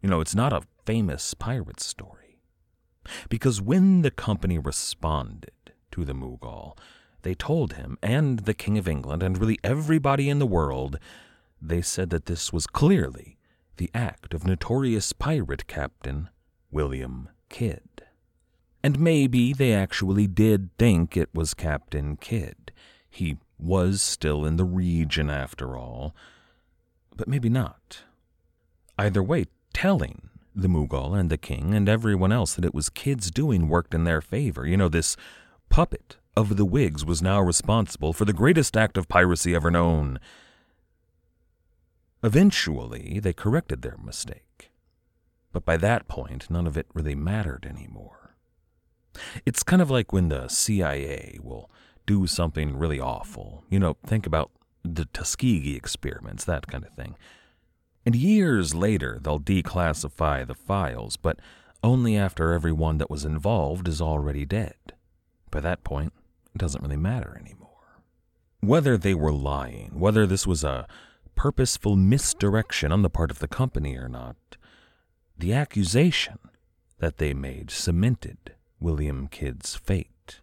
You 0.04 0.10
know, 0.10 0.22
it's 0.22 0.36
not 0.36 0.54
a 0.54 0.68
famous 0.86 1.34
pirate 1.34 1.80
story. 1.80 2.38
Because 3.28 3.60
when 3.60 4.04
the 4.04 4.12
company 4.12 4.60
responded 4.60 5.74
to 5.94 6.06
the 6.06 6.14
Mughal, 6.14 6.78
they 7.24 7.34
told 7.34 7.74
him 7.74 7.98
and 8.02 8.40
the 8.40 8.54
King 8.54 8.78
of 8.78 8.88
England 8.88 9.24
and 9.24 9.38
really 9.38 9.60
everybody 9.64 10.30
in 10.30 10.40
the 10.40 10.46
world, 10.46 10.98
they 11.62 11.82
said 11.82 12.10
that 12.10 12.26
this 12.26 12.52
was 12.52 12.68
clearly 12.68 13.38
the 13.78 13.90
act 13.94 14.34
of 14.34 14.46
notorious 14.46 15.14
pirate 15.14 15.68
captain 15.68 16.30
William 16.72 17.30
Kidd. 17.50 18.04
And 18.84 19.00
maybe 19.00 19.54
they 19.54 19.74
actually 19.74 20.28
did 20.28 20.76
think 20.78 21.16
it 21.16 21.30
was 21.34 21.54
Captain 21.54 22.18
Kidd. 22.18 22.72
He 23.10 23.38
was 23.60 24.02
still 24.02 24.46
in 24.46 24.58
the 24.58 24.66
region 24.66 25.30
after 25.30 25.78
all. 25.78 26.16
But 27.16 27.28
maybe 27.28 27.50
not. 27.50 28.04
Either 28.98 29.22
way, 29.22 29.46
telling 29.74 30.30
the 30.56 30.68
Mughal 30.68 31.18
and 31.18 31.30
the 31.30 31.38
king 31.38 31.74
and 31.74 31.88
everyone 31.88 32.32
else 32.32 32.56
that 32.56 32.66
it 32.66 32.74
was 32.74 32.90
Kidd's 32.90 33.32
doing 33.32 33.70
worked 33.70 33.94
in 33.94 34.04
their 34.04 34.22
favor. 34.22 34.66
You 34.66 34.78
know, 34.78 34.90
this 34.90 35.16
puppet 35.70 36.18
of 36.36 36.56
the 36.58 36.66
Whigs 36.66 37.06
was 37.06 37.22
now 37.22 37.42
responsible 37.42 38.14
for 38.14 38.26
the 38.26 38.34
greatest 38.34 38.78
act 38.78 38.98
of 38.98 39.08
piracy 39.08 39.54
ever 39.54 39.70
known. 39.70 40.20
Eventually, 42.24 43.20
they 43.20 43.34
corrected 43.34 43.82
their 43.82 43.98
mistake. 43.98 44.72
But 45.52 45.66
by 45.66 45.78
that 45.78 46.08
point, 46.08 46.50
none 46.50 46.68
of 46.68 46.78
it 46.78 46.88
really 46.94 47.16
mattered 47.16 47.66
anymore. 47.70 48.36
It's 49.46 49.64
kind 49.64 49.82
of 49.82 49.90
like 49.90 50.14
when 50.14 50.30
the 50.30 50.48
CIA 50.48 51.38
will 51.42 51.70
do 52.06 52.28
something 52.28 52.78
really 52.78 53.00
awful. 53.00 53.66
You 53.70 53.80
know, 53.80 53.98
think 54.06 54.26
about 54.26 54.52
the 54.84 55.06
Tuskegee 55.06 55.76
experiments, 55.76 56.46
that 56.46 56.68
kind 56.68 56.86
of 56.86 56.94
thing. 56.94 57.16
And 58.06 58.16
years 58.16 58.74
later, 58.74 59.20
they'll 59.22 59.40
declassify 59.40 60.48
the 60.48 60.56
files, 60.56 61.18
but 61.18 61.40
only 61.84 62.16
after 62.16 62.54
everyone 62.54 62.98
that 63.00 63.10
was 63.10 63.26
involved 63.26 63.88
is 63.88 64.02
already 64.02 64.46
dead. 64.46 64.76
By 65.52 65.60
that 65.60 65.84
point, 65.84 66.14
doesn't 66.58 66.82
really 66.82 66.98
matter 66.98 67.38
anymore. 67.40 67.70
Whether 68.60 68.98
they 68.98 69.14
were 69.14 69.32
lying, 69.32 70.00
whether 70.00 70.26
this 70.28 70.46
was 70.46 70.64
a 70.64 70.88
purposeful 71.36 71.96
misdirection 71.96 72.92
on 72.92 73.02
the 73.02 73.10
part 73.10 73.32
of 73.32 73.40
the 73.40 73.48
company 73.48 73.96
or 73.98 74.08
not, 74.08 74.36
the 75.38 75.54
accusation 75.54 76.38
that 77.00 77.18
they 77.18 77.34
made 77.34 77.72
cemented 77.72 78.56
William 78.80 79.28
Kidd's 79.28 79.76
fate. 79.76 80.42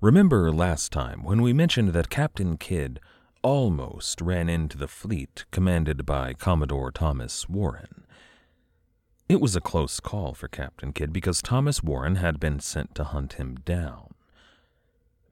Remember 0.00 0.50
last 0.52 0.90
time 0.90 1.22
when 1.22 1.42
we 1.42 1.52
mentioned 1.52 1.90
that 1.90 2.10
Captain 2.10 2.56
Kidd 2.56 2.98
almost 3.42 4.20
ran 4.20 4.48
into 4.48 4.78
the 4.78 4.88
fleet 4.88 5.44
commanded 5.50 6.06
by 6.06 6.32
Commodore 6.32 6.90
Thomas 6.90 7.48
Warren. 7.48 8.04
It 9.28 9.40
was 9.40 9.54
a 9.54 9.60
close 9.60 10.00
call 10.00 10.34
for 10.34 10.48
Captain 10.48 10.92
Kidd 10.92 11.12
because 11.12 11.40
Thomas 11.40 11.82
Warren 11.82 12.16
had 12.16 12.40
been 12.40 12.58
sent 12.58 12.94
to 12.94 13.04
hunt 13.04 13.34
him 13.34 13.56
down. 13.64 14.13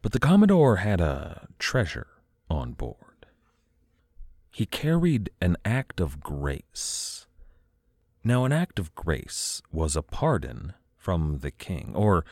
But 0.02 0.10
the 0.10 0.18
Commodore 0.18 0.76
had 0.76 1.00
a 1.00 1.46
treasure 1.60 2.08
on 2.50 2.72
board. 2.72 3.26
He 4.50 4.66
carried 4.66 5.30
an 5.40 5.56
act 5.64 6.00
of 6.00 6.20
grace. 6.20 7.26
Now, 8.24 8.44
an 8.44 8.52
act 8.52 8.78
of 8.78 8.94
grace 8.94 9.62
was 9.70 9.96
a 9.96 10.02
pardon 10.02 10.74
from 10.96 11.38
the 11.38 11.52
king, 11.52 11.92
or 11.94 12.24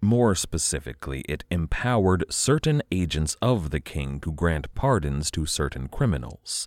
more 0.00 0.34
specifically, 0.34 1.22
it 1.28 1.44
empowered 1.50 2.24
certain 2.30 2.82
agents 2.92 3.36
of 3.42 3.70
the 3.70 3.80
king 3.80 4.20
to 4.20 4.32
grant 4.32 4.72
pardons 4.74 5.30
to 5.32 5.46
certain 5.46 5.88
criminals. 5.88 6.66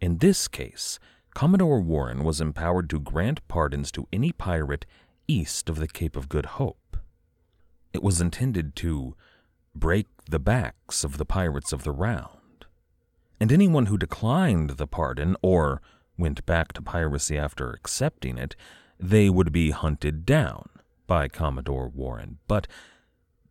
In 0.00 0.18
this 0.18 0.48
case, 0.48 0.98
Commodore 1.34 1.80
Warren 1.80 2.24
was 2.24 2.40
empowered 2.40 2.88
to 2.90 3.00
grant 3.00 3.46
pardons 3.46 3.92
to 3.92 4.08
any 4.12 4.32
pirate 4.32 4.86
east 5.28 5.68
of 5.68 5.76
the 5.76 5.88
Cape 5.88 6.16
of 6.16 6.28
Good 6.28 6.46
Hope. 6.46 6.96
It 7.92 8.02
was 8.02 8.20
intended 8.20 8.74
to 8.76 9.16
break 9.74 10.06
the 10.28 10.38
backs 10.38 11.04
of 11.04 11.18
the 11.18 11.24
pirates 11.24 11.72
of 11.72 11.84
the 11.84 11.92
Round, 11.92 12.66
and 13.40 13.50
anyone 13.50 13.86
who 13.86 13.98
declined 13.98 14.70
the 14.70 14.86
pardon 14.86 15.36
or 15.42 15.82
went 16.16 16.44
back 16.46 16.72
to 16.74 16.82
piracy 16.82 17.38
after 17.38 17.70
accepting 17.70 18.38
it, 18.38 18.54
they 18.98 19.28
would 19.28 19.52
be 19.52 19.70
hunted 19.70 20.24
down 20.24 20.68
by 21.06 21.28
Commodore 21.28 21.88
Warren, 21.88 22.38
but 22.46 22.66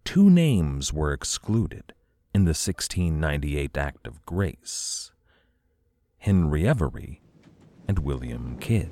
two 0.05 0.29
names 0.29 0.93
were 0.93 1.11
excluded 1.11 1.93
in 2.33 2.45
the 2.45 2.49
1698 2.49 3.77
Act 3.77 4.07
of 4.07 4.25
Grace 4.25 5.11
Henry 6.19 6.67
Every 6.67 7.21
and 7.87 7.99
William 7.99 8.57
Kidd. 8.59 8.91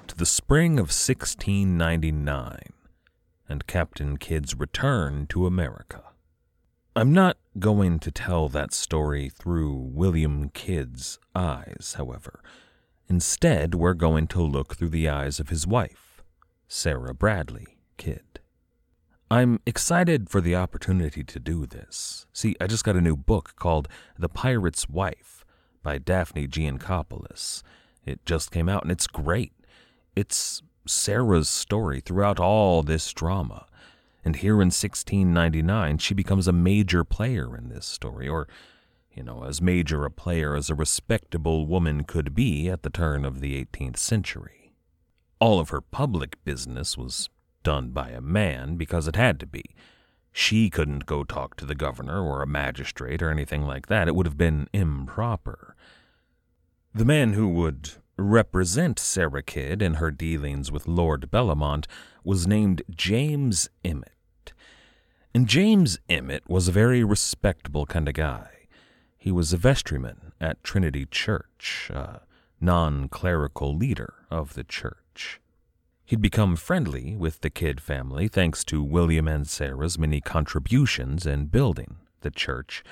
the 0.21 0.25
spring 0.27 0.73
of 0.73 0.93
1699 0.93 2.59
and 3.49 3.65
Captain 3.65 4.17
Kidd's 4.17 4.53
return 4.53 5.25
to 5.25 5.47
America. 5.47 6.03
I'm 6.95 7.11
not 7.11 7.37
going 7.57 7.97
to 7.97 8.11
tell 8.11 8.47
that 8.49 8.71
story 8.71 9.29
through 9.29 9.73
William 9.73 10.49
Kidd's 10.49 11.17
eyes, 11.33 11.95
however. 11.97 12.43
Instead, 13.09 13.73
we're 13.73 13.95
going 13.95 14.27
to 14.27 14.43
look 14.43 14.75
through 14.75 14.89
the 14.89 15.09
eyes 15.09 15.39
of 15.39 15.49
his 15.49 15.65
wife, 15.65 16.21
Sarah 16.67 17.15
Bradley 17.15 17.79
Kidd. 17.97 18.41
I'm 19.31 19.59
excited 19.65 20.29
for 20.29 20.39
the 20.39 20.55
opportunity 20.55 21.23
to 21.23 21.39
do 21.39 21.65
this. 21.65 22.27
See, 22.31 22.55
I 22.61 22.67
just 22.67 22.83
got 22.83 22.95
a 22.95 23.01
new 23.01 23.17
book 23.17 23.55
called 23.55 23.87
The 24.19 24.29
Pirate's 24.29 24.87
Wife 24.87 25.43
by 25.81 25.97
Daphne 25.97 26.47
Geancopolous. 26.47 27.63
It 28.05 28.23
just 28.23 28.51
came 28.51 28.69
out 28.69 28.83
and 28.83 28.91
it's 28.91 29.07
great. 29.07 29.53
It's 30.15 30.61
Sarah's 30.85 31.47
story 31.47 32.01
throughout 32.01 32.39
all 32.39 32.83
this 32.83 33.11
drama. 33.13 33.65
And 34.25 34.35
here 34.35 34.55
in 34.55 34.67
1699, 34.67 35.97
she 35.99 36.13
becomes 36.13 36.47
a 36.47 36.53
major 36.53 37.03
player 37.03 37.55
in 37.57 37.69
this 37.69 37.85
story, 37.85 38.27
or, 38.27 38.47
you 39.13 39.23
know, 39.23 39.43
as 39.43 39.61
major 39.61 40.05
a 40.05 40.11
player 40.11 40.55
as 40.55 40.69
a 40.69 40.75
respectable 40.75 41.65
woman 41.65 42.03
could 42.03 42.35
be 42.35 42.69
at 42.69 42.83
the 42.83 42.89
turn 42.89 43.25
of 43.25 43.39
the 43.39 43.65
18th 43.65 43.97
century. 43.97 44.73
All 45.39 45.59
of 45.59 45.69
her 45.69 45.81
public 45.81 46.43
business 46.43 46.97
was 46.97 47.29
done 47.63 47.91
by 47.91 48.09
a 48.09 48.21
man 48.21 48.75
because 48.75 49.07
it 49.07 49.15
had 49.15 49.39
to 49.39 49.47
be. 49.47 49.63
She 50.31 50.69
couldn't 50.69 51.05
go 51.05 51.23
talk 51.23 51.55
to 51.57 51.65
the 51.65 51.75
governor 51.75 52.21
or 52.21 52.41
a 52.41 52.47
magistrate 52.47 53.21
or 53.21 53.31
anything 53.31 53.63
like 53.63 53.87
that. 53.87 54.07
It 54.07 54.15
would 54.15 54.25
have 54.25 54.37
been 54.37 54.67
improper. 54.71 55.75
The 56.93 57.05
man 57.05 57.33
who 57.33 57.47
would 57.49 57.91
represent 58.21 58.99
Sarah 58.99 59.43
Kidd 59.43 59.81
in 59.81 59.95
her 59.95 60.11
dealings 60.11 60.71
with 60.71 60.87
Lord 60.87 61.29
Bellomont 61.31 61.85
was 62.23 62.47
named 62.47 62.81
James 62.89 63.69
Emmett. 63.83 64.53
And 65.33 65.47
James 65.47 65.97
Emmett 66.09 66.49
was 66.49 66.67
a 66.67 66.73
very 66.73 67.03
respectable 67.03 67.85
kind 67.85 68.07
of 68.07 68.13
guy. 68.13 68.49
He 69.17 69.31
was 69.31 69.53
a 69.53 69.57
vestryman 69.57 70.31
at 70.39 70.63
Trinity 70.63 71.05
Church, 71.05 71.89
a 71.93 72.21
non 72.59 73.07
clerical 73.07 73.75
leader 73.75 74.13
of 74.29 74.55
the 74.55 74.63
church. 74.63 75.39
He'd 76.05 76.21
become 76.21 76.55
friendly 76.55 77.15
with 77.15 77.41
the 77.41 77.49
Kidd 77.49 77.79
family 77.79 78.27
thanks 78.27 78.63
to 78.65 78.83
William 78.83 79.27
and 79.27 79.47
Sarah's 79.47 79.97
many 79.97 80.19
contributions 80.19 81.25
in 81.25 81.45
building 81.45 81.97
the 82.21 82.31
church, 82.31 82.83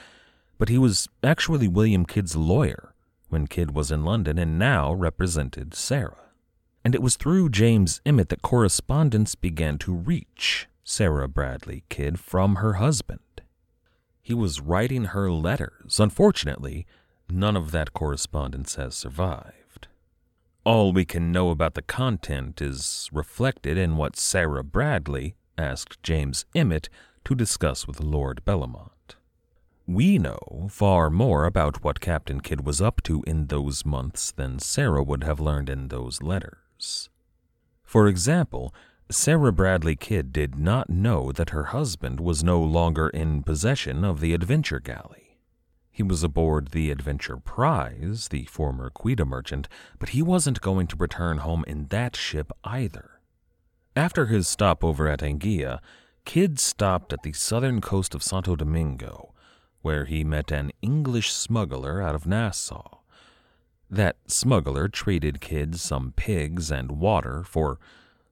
but 0.57 0.69
he 0.69 0.77
was 0.77 1.09
actually 1.23 1.67
William 1.67 2.05
Kidd's 2.05 2.35
lawyer 2.35 2.88
when 3.29 3.47
Kidd 3.47 3.71
was 3.71 3.91
in 3.91 4.03
London 4.03 4.37
and 4.37 4.59
now 4.59 4.93
represented 4.93 5.73
Sarah. 5.73 6.31
And 6.83 6.95
it 6.95 7.01
was 7.01 7.17
through 7.17 7.49
James 7.49 8.01
Emmett 8.05 8.29
that 8.29 8.41
correspondence 8.41 9.35
began 9.35 9.77
to 9.79 9.93
reach 9.93 10.67
Sarah 10.83 11.27
Bradley 11.27 11.83
Kidd 11.89 12.19
from 12.19 12.55
her 12.55 12.73
husband. 12.73 13.19
He 14.21 14.33
was 14.33 14.61
writing 14.61 15.05
her 15.05 15.31
letters. 15.31 15.99
Unfortunately, 15.99 16.85
none 17.29 17.57
of 17.57 17.71
that 17.71 17.93
correspondence 17.93 18.75
has 18.75 18.95
survived. 18.95 19.87
All 20.63 20.93
we 20.93 21.05
can 21.05 21.31
know 21.31 21.49
about 21.49 21.73
the 21.73 21.81
content 21.81 22.61
is 22.61 23.09
reflected 23.11 23.77
in 23.77 23.97
what 23.97 24.15
Sarah 24.15 24.63
Bradley 24.63 25.35
asked 25.57 26.01
James 26.03 26.45
Emmett 26.53 26.89
to 27.25 27.35
discuss 27.35 27.87
with 27.87 27.99
Lord 27.99 28.41
Bellomont. 28.45 28.91
We 29.91 30.19
know 30.19 30.67
far 30.69 31.09
more 31.09 31.45
about 31.45 31.83
what 31.83 31.99
Captain 31.99 32.41
Kidd 32.41 32.63
was 32.63 32.79
up 32.79 33.01
to 33.05 33.23
in 33.25 33.47
those 33.47 33.87
months 33.87 34.29
than 34.29 34.59
Sarah 34.59 35.01
would 35.01 35.23
have 35.23 35.39
learned 35.39 35.67
in 35.67 35.87
those 35.87 36.21
letters. 36.21 37.09
For 37.83 38.07
example, 38.07 38.71
Sarah 39.09 39.51
Bradley 39.51 39.95
Kidd 39.95 40.31
did 40.31 40.59
not 40.59 40.91
know 40.91 41.31
that 41.31 41.49
her 41.49 41.73
husband 41.73 42.19
was 42.19 42.43
no 42.43 42.61
longer 42.61 43.09
in 43.09 43.41
possession 43.41 44.03
of 44.03 44.19
the 44.19 44.35
Adventure 44.35 44.79
Galley. 44.79 45.39
He 45.89 46.03
was 46.03 46.23
aboard 46.23 46.67
the 46.67 46.91
Adventure 46.91 47.37
Prize, 47.37 48.27
the 48.27 48.45
former 48.45 48.91
Quedah 48.91 49.25
merchant, 49.25 49.67
but 49.97 50.09
he 50.09 50.21
wasn't 50.21 50.61
going 50.61 50.85
to 50.85 50.97
return 50.97 51.39
home 51.39 51.65
in 51.65 51.87
that 51.87 52.15
ship 52.15 52.51
either. 52.63 53.21
After 53.95 54.27
his 54.27 54.47
stopover 54.47 55.07
at 55.07 55.21
Anguilla, 55.23 55.79
Kidd 56.25 56.59
stopped 56.59 57.11
at 57.11 57.23
the 57.23 57.33
southern 57.33 57.81
coast 57.81 58.13
of 58.13 58.21
Santo 58.21 58.55
Domingo, 58.55 59.33
where 59.81 60.05
he 60.05 60.23
met 60.23 60.51
an 60.51 60.71
English 60.81 61.31
smuggler 61.31 62.01
out 62.01 62.15
of 62.15 62.27
Nassau. 62.27 62.99
That 63.89 64.17
smuggler 64.27 64.87
traded 64.87 65.41
Kidd 65.41 65.79
some 65.79 66.13
pigs 66.15 66.69
and 66.69 66.91
water 66.91 67.43
for 67.43 67.79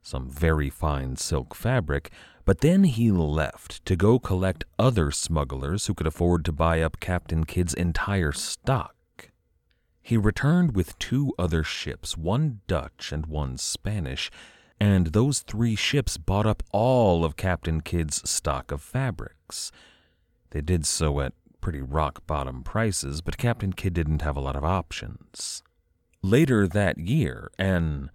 some 0.02 0.30
very 0.30 0.70
fine 0.70 1.16
silk 1.16 1.54
fabric, 1.56 2.12
but 2.46 2.62
then 2.62 2.86
he 2.86 3.12
left 3.12 3.84
to 3.86 3.96
go 3.96 4.20
collect 4.20 4.64
other 4.80 5.12
smugglers 5.12 5.88
who 5.88 5.94
could 5.94 6.08
afford 6.08 6.46
to 6.46 6.52
buy 6.52 6.82
up 6.82 7.00
Captain 7.00 7.44
Kidd's 7.44 7.74
entire 7.74 8.32
stock. 8.32 8.96
He 10.02 10.16
returned 10.16 10.74
with 10.74 10.98
two 11.00 11.34
other 11.38 11.64
ships, 11.64 12.16
one 12.16 12.62
Dutch 12.68 13.12
and 13.12 13.26
one 13.26 13.58
Spanish, 13.58 14.32
and 14.80 15.08
those 15.08 15.40
three 15.40 15.76
ships 15.76 16.18
bought 16.18 16.46
up 16.46 16.64
all 16.72 17.26
of 17.26 17.36
Captain 17.36 17.82
Kidd's 17.82 18.30
stock 18.30 18.72
of 18.72 18.82
fabrics. 18.82 19.72
They 20.52 20.62
did 20.62 20.86
so 20.86 21.20
at 21.20 21.34
pretty 21.62 21.82
rock 21.82 22.26
bottom 22.26 22.64
prices, 22.64 23.22
but 23.22 23.38
Captain 23.38 23.74
Kidd 23.74 23.94
didn't 23.94 24.22
have 24.22 24.38
a 24.38 24.42
lot 24.42 24.56
of 24.56 24.64
options. 24.64 25.64
Later 26.22 26.68
that 26.68 26.98
year, 26.98 27.52
an 27.58 28.10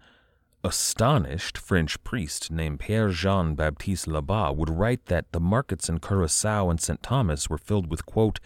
astonished 0.64 1.59
French 1.59 2.03
priest 2.05 2.51
named 2.51 2.81
Pierre 2.81 3.11
Jean 3.11 3.55
Baptiste 3.55 4.07
Labat 4.07 4.57
would 4.57 4.71
write 4.71 5.07
that 5.07 5.31
the 5.33 5.40
markets 5.40 5.88
in 5.88 5.99
Curacao 5.99 6.71
and 6.71 6.81
St. 6.81 7.03
Thomas 7.03 7.51
were 7.51 7.59
filled 7.59 7.90
with, 7.90 8.07
quote, 8.07 8.40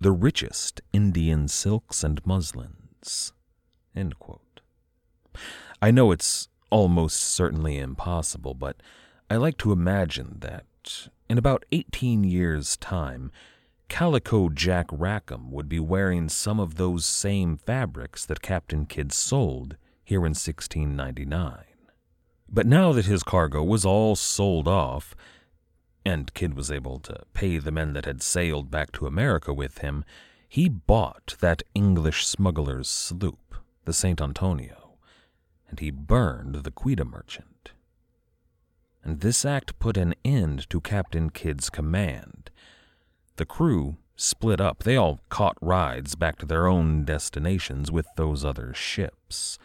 the 0.00 0.12
richest 0.12 0.80
Indian 0.92 1.48
silks 1.48 2.04
and 2.04 2.24
muslins. 2.26 3.32
I 5.82 5.90
know 5.90 6.12
it's 6.12 6.48
almost 6.70 7.20
certainly 7.20 7.78
impossible, 7.78 8.54
but 8.54 8.76
I 9.30 9.36
like 9.36 9.56
to 9.58 9.72
imagine 9.72 10.38
that 10.40 11.08
in 11.28 11.38
about 11.38 11.64
18 11.72 12.24
years' 12.24 12.76
time, 12.76 13.30
Calico 13.88 14.48
Jack 14.48 14.86
Rackham 14.90 15.50
would 15.50 15.68
be 15.68 15.80
wearing 15.80 16.28
some 16.28 16.58
of 16.58 16.74
those 16.74 17.06
same 17.06 17.56
fabrics 17.56 18.26
that 18.26 18.42
Captain 18.42 18.86
Kidd 18.86 19.12
sold 19.12 19.76
here 20.04 20.20
in 20.20 20.34
1699. 20.34 21.64
But 22.48 22.66
now 22.66 22.92
that 22.92 23.06
his 23.06 23.22
cargo 23.22 23.62
was 23.62 23.84
all 23.84 24.16
sold 24.16 24.68
off, 24.68 25.14
and 26.04 26.32
Kidd 26.34 26.54
was 26.54 26.70
able 26.70 27.00
to 27.00 27.22
pay 27.34 27.58
the 27.58 27.72
men 27.72 27.92
that 27.94 28.04
had 28.04 28.22
sailed 28.22 28.70
back 28.70 28.92
to 28.92 29.06
America 29.06 29.52
with 29.52 29.78
him, 29.78 30.04
he 30.48 30.68
bought 30.68 31.36
that 31.40 31.62
English 31.74 32.26
smuggler's 32.26 32.88
sloop, 32.88 33.56
the 33.84 33.92
St. 33.92 34.20
Antonio, 34.20 34.98
and 35.68 35.80
he 35.80 35.90
burned 35.90 36.54
the 36.56 36.70
Quedah 36.70 37.04
merchant. 37.04 37.55
And 39.06 39.20
this 39.20 39.44
act 39.44 39.78
put 39.78 39.96
an 39.96 40.16
end 40.24 40.68
to 40.68 40.80
Captain 40.80 41.30
Kidd's 41.30 41.70
command. 41.70 42.50
The 43.36 43.46
crew 43.46 43.98
split 44.16 44.60
up. 44.60 44.82
They 44.82 44.96
all 44.96 45.20
caught 45.28 45.56
rides 45.60 46.16
back 46.16 46.40
to 46.40 46.46
their 46.46 46.66
own 46.66 47.04
destinations 47.04 47.92
with 47.92 48.08
those 48.16 48.44
other 48.44 48.74
ships. 48.74 49.60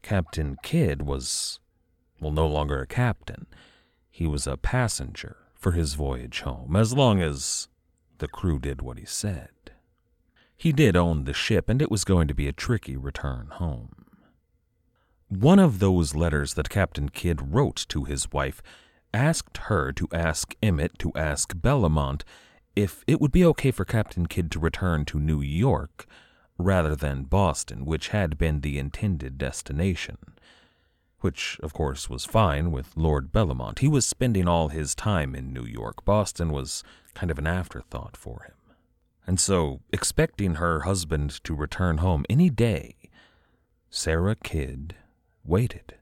Captain 0.00 0.56
Kidd 0.62 1.02
was, 1.02 1.60
well, 2.18 2.32
no 2.32 2.46
longer 2.46 2.80
a 2.80 2.86
captain. 2.86 3.46
He 4.10 4.26
was 4.26 4.46
a 4.46 4.56
passenger 4.56 5.36
for 5.54 5.72
his 5.72 5.92
voyage 5.92 6.40
home, 6.40 6.76
as 6.76 6.94
long 6.94 7.20
as 7.20 7.68
the 8.16 8.28
crew 8.28 8.58
did 8.58 8.80
what 8.80 8.98
he 8.98 9.04
said. 9.04 9.50
He 10.56 10.72
did 10.72 10.96
own 10.96 11.24
the 11.24 11.34
ship, 11.34 11.68
and 11.68 11.82
it 11.82 11.90
was 11.90 12.04
going 12.04 12.26
to 12.26 12.34
be 12.34 12.48
a 12.48 12.52
tricky 12.52 12.96
return 12.96 13.48
home. 13.52 14.05
One 15.28 15.58
of 15.58 15.80
those 15.80 16.14
letters 16.14 16.54
that 16.54 16.70
Captain 16.70 17.08
Kidd 17.08 17.52
wrote 17.52 17.84
to 17.88 18.04
his 18.04 18.30
wife 18.30 18.62
asked 19.12 19.56
her 19.56 19.90
to 19.92 20.06
ask 20.12 20.54
Emmett 20.62 21.00
to 21.00 21.12
ask 21.16 21.52
Bellomont 21.52 22.22
if 22.76 23.02
it 23.08 23.20
would 23.20 23.32
be 23.32 23.44
okay 23.46 23.72
for 23.72 23.84
Captain 23.84 24.26
Kidd 24.26 24.52
to 24.52 24.60
return 24.60 25.04
to 25.06 25.18
New 25.18 25.40
York 25.40 26.06
rather 26.58 26.94
than 26.94 27.24
Boston, 27.24 27.84
which 27.84 28.08
had 28.08 28.38
been 28.38 28.60
the 28.60 28.78
intended 28.78 29.36
destination. 29.36 30.18
Which, 31.20 31.58
of 31.60 31.72
course, 31.72 32.08
was 32.08 32.24
fine 32.24 32.70
with 32.70 32.96
Lord 32.96 33.32
Bellomont. 33.32 33.80
He 33.80 33.88
was 33.88 34.06
spending 34.06 34.46
all 34.46 34.68
his 34.68 34.94
time 34.94 35.34
in 35.34 35.52
New 35.52 35.64
York. 35.64 36.04
Boston 36.04 36.52
was 36.52 36.84
kind 37.14 37.32
of 37.32 37.38
an 37.38 37.48
afterthought 37.48 38.16
for 38.16 38.44
him. 38.44 38.54
And 39.26 39.40
so, 39.40 39.80
expecting 39.92 40.54
her 40.54 40.80
husband 40.80 41.42
to 41.42 41.56
return 41.56 41.98
home 41.98 42.24
any 42.30 42.48
day, 42.48 42.94
Sarah 43.90 44.36
Kidd 44.36 44.94
waited. 45.46 45.94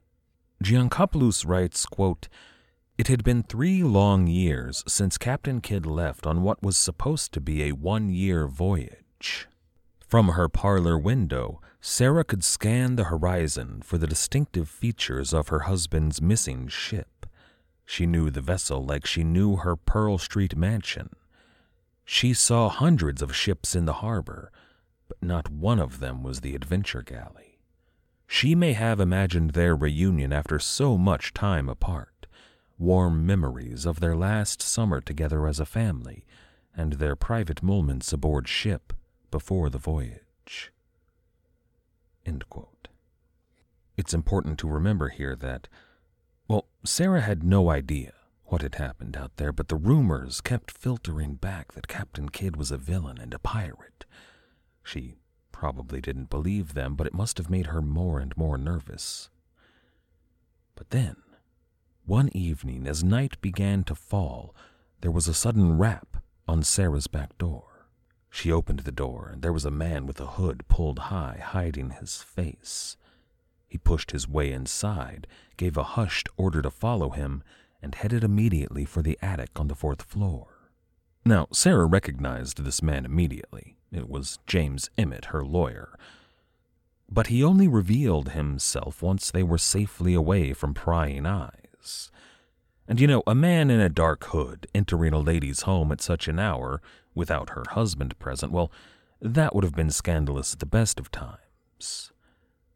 Geancopolous 0.62 1.46
writes, 1.46 1.84
quote, 1.86 2.28
It 2.96 3.08
had 3.08 3.24
been 3.24 3.42
three 3.42 3.82
long 3.82 4.26
years 4.26 4.82
since 4.86 5.18
Captain 5.18 5.60
Kidd 5.60 5.84
left 5.86 6.26
on 6.26 6.42
what 6.42 6.62
was 6.62 6.76
supposed 6.76 7.32
to 7.32 7.40
be 7.40 7.62
a 7.62 7.72
one-year 7.72 8.46
voyage. 8.46 9.48
From 10.06 10.28
her 10.28 10.48
parlor 10.48 10.98
window, 10.98 11.60
Sarah 11.80 12.24
could 12.24 12.44
scan 12.44 12.96
the 12.96 13.04
horizon 13.04 13.82
for 13.82 13.98
the 13.98 14.06
distinctive 14.06 14.68
features 14.68 15.34
of 15.34 15.48
her 15.48 15.60
husband's 15.60 16.22
missing 16.22 16.68
ship. 16.68 17.26
She 17.84 18.06
knew 18.06 18.30
the 18.30 18.40
vessel 18.40 18.84
like 18.84 19.06
she 19.06 19.24
knew 19.24 19.56
her 19.56 19.76
Pearl 19.76 20.16
Street 20.16 20.56
mansion. 20.56 21.10
She 22.04 22.32
saw 22.32 22.68
hundreds 22.68 23.20
of 23.20 23.36
ships 23.36 23.74
in 23.74 23.84
the 23.84 23.94
harbor, 23.94 24.50
but 25.08 25.22
not 25.22 25.50
one 25.50 25.78
of 25.78 26.00
them 26.00 26.22
was 26.22 26.40
the 26.40 26.54
Adventure 26.54 27.02
Galley. 27.02 27.43
She 28.26 28.54
may 28.54 28.72
have 28.72 29.00
imagined 29.00 29.50
their 29.50 29.76
reunion 29.76 30.32
after 30.32 30.58
so 30.58 30.98
much 30.98 31.32
time 31.34 31.68
apart, 31.68 32.26
warm 32.78 33.24
memories 33.24 33.86
of 33.86 34.00
their 34.00 34.16
last 34.16 34.60
summer 34.60 35.00
together 35.00 35.46
as 35.46 35.60
a 35.60 35.66
family, 35.66 36.24
and 36.76 36.94
their 36.94 37.16
private 37.16 37.62
moments 37.62 38.12
aboard 38.12 38.48
ship 38.48 38.92
before 39.30 39.70
the 39.70 39.78
voyage. 39.78 40.72
It's 43.96 44.14
important 44.14 44.58
to 44.58 44.68
remember 44.68 45.08
here 45.08 45.36
that, 45.36 45.68
well, 46.48 46.66
Sarah 46.84 47.20
had 47.20 47.44
no 47.44 47.70
idea 47.70 48.12
what 48.46 48.62
had 48.62 48.74
happened 48.74 49.16
out 49.16 49.36
there, 49.36 49.52
but 49.52 49.68
the 49.68 49.76
rumors 49.76 50.40
kept 50.40 50.70
filtering 50.70 51.34
back 51.34 51.72
that 51.72 51.88
Captain 51.88 52.28
Kidd 52.28 52.56
was 52.56 52.70
a 52.70 52.76
villain 52.76 53.18
and 53.18 53.32
a 53.32 53.38
pirate. 53.38 54.04
She 54.82 55.14
probably 55.54 56.00
didn't 56.00 56.30
believe 56.30 56.74
them, 56.74 56.96
but 56.96 57.06
it 57.06 57.14
must 57.14 57.38
have 57.38 57.48
made 57.48 57.66
her 57.66 57.80
more 57.80 58.18
and 58.18 58.36
more 58.36 58.58
nervous. 58.58 59.30
But 60.74 60.90
then, 60.90 61.14
one 62.04 62.28
evening, 62.32 62.88
as 62.88 63.04
night 63.04 63.40
began 63.40 63.84
to 63.84 63.94
fall, 63.94 64.52
there 65.00 65.12
was 65.12 65.28
a 65.28 65.32
sudden 65.32 65.78
rap 65.78 66.16
on 66.48 66.64
Sarah's 66.64 67.06
back 67.06 67.38
door. 67.38 67.86
She 68.30 68.50
opened 68.50 68.80
the 68.80 68.90
door, 68.90 69.30
and 69.32 69.42
there 69.42 69.52
was 69.52 69.64
a 69.64 69.70
man 69.70 70.06
with 70.06 70.20
a 70.20 70.26
hood 70.26 70.66
pulled 70.66 70.98
high, 70.98 71.40
hiding 71.40 71.90
his 71.90 72.20
face. 72.20 72.96
He 73.68 73.78
pushed 73.78 74.10
his 74.10 74.28
way 74.28 74.50
inside, 74.50 75.28
gave 75.56 75.76
a 75.76 75.84
hushed 75.84 76.28
order 76.36 76.62
to 76.62 76.70
follow 76.70 77.10
him, 77.10 77.44
and 77.80 77.94
headed 77.94 78.24
immediately 78.24 78.84
for 78.84 79.02
the 79.02 79.16
attic 79.22 79.50
on 79.54 79.68
the 79.68 79.76
fourth 79.76 80.02
floor. 80.02 80.48
Now, 81.24 81.46
Sarah 81.52 81.86
recognized 81.86 82.64
this 82.64 82.82
man 82.82 83.04
immediately. 83.04 83.76
It 83.94 84.08
was 84.08 84.40
James 84.48 84.90
Emmett, 84.98 85.26
her 85.26 85.44
lawyer. 85.44 85.96
But 87.08 87.28
he 87.28 87.44
only 87.44 87.68
revealed 87.68 88.30
himself 88.30 89.02
once 89.02 89.30
they 89.30 89.44
were 89.44 89.58
safely 89.58 90.14
away 90.14 90.52
from 90.52 90.74
prying 90.74 91.26
eyes. 91.26 92.10
And 92.88 93.00
you 93.00 93.06
know, 93.06 93.22
a 93.26 93.34
man 93.36 93.70
in 93.70 93.80
a 93.80 93.88
dark 93.88 94.24
hood 94.24 94.66
entering 94.74 95.12
a 95.12 95.20
lady's 95.20 95.62
home 95.62 95.92
at 95.92 96.00
such 96.00 96.26
an 96.26 96.40
hour 96.40 96.82
without 97.14 97.50
her 97.50 97.64
husband 97.70 98.18
present, 98.18 98.50
well, 98.50 98.72
that 99.20 99.54
would 99.54 99.64
have 99.64 99.76
been 99.76 99.90
scandalous 99.90 100.52
at 100.52 100.58
the 100.58 100.66
best 100.66 100.98
of 100.98 101.12
times. 101.12 102.10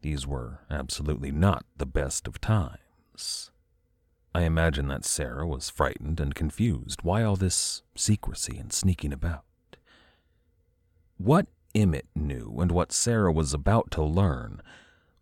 These 0.03 0.25
were 0.27 0.61
absolutely 0.71 1.33
not 1.33 1.67
the 1.77 1.87
best 1.87 2.29
of 2.29 2.41
times. 2.41 3.51
I 4.33 4.43
imagine 4.43 4.87
that 4.89 5.05
Sarah 5.05 5.49
was 5.49 5.69
frightened 5.69 6.21
and 6.21 6.35
confused. 6.35 7.03
Why 7.03 7.25
all 7.25 7.35
this 7.35 7.83
secrecy 7.97 8.57
and 8.57 8.73
sneaking 8.73 9.13
about? 9.13 9.45
What 11.19 11.49
Emmett 11.75 12.07
knew 12.15 12.57
and 12.61 12.71
what 12.71 12.93
Sarah 12.93 13.33
was 13.33 13.53
about 13.53 13.91
to 13.91 14.03
learn 14.03 14.63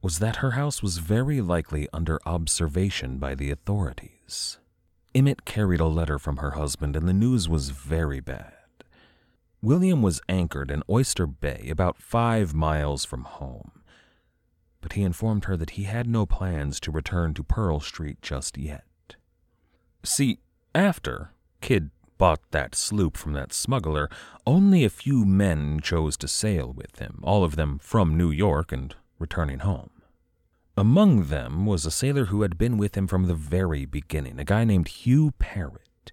was 0.03 0.19
that 0.19 0.37
her 0.37 0.53
house 0.53 0.83
was 0.83 0.99
very 0.99 1.41
likely 1.41 1.89
under 1.93 2.21
observation 2.27 3.19
by 3.19 3.35
the 3.35 3.51
authorities. 3.51 4.59
Emmett 5.15 5.47
carried 5.47 5.81
a 5.81 5.87
letter 5.87 6.19
from 6.19 6.37
her 6.37 6.53
husband, 6.53 6.95
and 6.97 7.09
the 7.09 7.15
news 7.15 7.49
was 7.49 7.71
very 7.71 8.21
bad. 8.21 8.53
William 9.63 10.03
was 10.03 10.21
anchored 10.29 10.71
in 10.71 10.83
Oyster 10.89 11.27
Bay, 11.27 11.69
about 11.71 11.97
five 11.97 12.53
miles 12.53 13.07
from 13.07 13.25
home. 13.25 13.83
But 14.83 14.93
he 14.93 15.03
informed 15.03 15.47
her 15.47 15.57
that 15.57 15.71
he 15.71 15.85
had 15.85 16.07
no 16.07 16.27
plans 16.27 16.79
to 16.81 16.91
return 16.91 17.33
to 17.35 17.43
Pearl 17.43 17.81
Street 17.81 18.21
just 18.21 18.59
yet. 18.59 19.17
See, 20.05 20.41
after 20.75 21.33
Kidd 21.63 21.91
bought 22.19 22.41
that 22.51 22.75
sloop 22.75 23.17
from 23.17 23.33
that 23.35 23.53
smuggler, 23.53 24.09
only 24.47 24.85
a 24.85 24.91
few 24.91 25.25
men 25.25 25.81
chose 25.81 26.17
to 26.19 26.29
sail 26.29 26.73
with 26.73 26.99
him, 26.99 27.21
all 27.23 27.45
of 27.45 27.57
them 27.57 27.79
from 27.79 28.17
New 28.17 28.31
York 28.31 28.73
and 28.73 28.95
returning 29.19 29.61
home. 29.61 29.91
Among 30.77 31.25
them 31.25 31.65
was 31.65 31.87
a 31.87 31.91
sailor 31.91 32.27
who 32.27 32.43
had 32.43 32.59
been 32.59 32.77
with 32.77 32.97
him 32.97 33.07
from 33.07 33.27
the 33.27 33.35
very 33.35 33.87
beginning, 33.87 34.39
a 34.39 34.45
guy 34.45 34.65
named 34.65 34.89
Hugh 34.89 35.33
Parrott. 35.39 36.13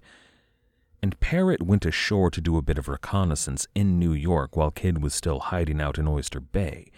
And 1.02 1.20
Parrott 1.20 1.62
went 1.62 1.86
ashore 1.86 2.32
to 2.32 2.40
do 2.40 2.56
a 2.58 2.62
bit 2.62 2.78
of 2.78 2.88
reconnaissance 2.88 3.68
in 3.76 4.00
New 4.00 4.14
York 4.14 4.56
while 4.56 4.72
Kidd 4.72 5.04
was 5.04 5.14
still 5.14 5.40
hiding 5.40 5.82
out 5.82 5.98
in 5.98 6.08
Oyster 6.08 6.40
Bay. 6.40 6.92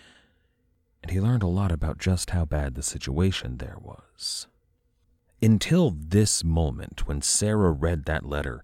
And 1.02 1.12
he 1.12 1.20
learned 1.20 1.42
a 1.42 1.48
lot 1.48 1.72
about 1.72 1.98
just 1.98 2.30
how 2.30 2.46
bad 2.46 2.76
the 2.76 2.84
situation 2.84 3.58
there 3.58 3.78
was. 3.82 4.46
Until 5.42 5.90
this 5.90 6.44
moment, 6.44 7.08
when 7.08 7.24
Sarah 7.24 7.72
read 7.72 8.06
that 8.06 8.26
letter, 8.26 8.64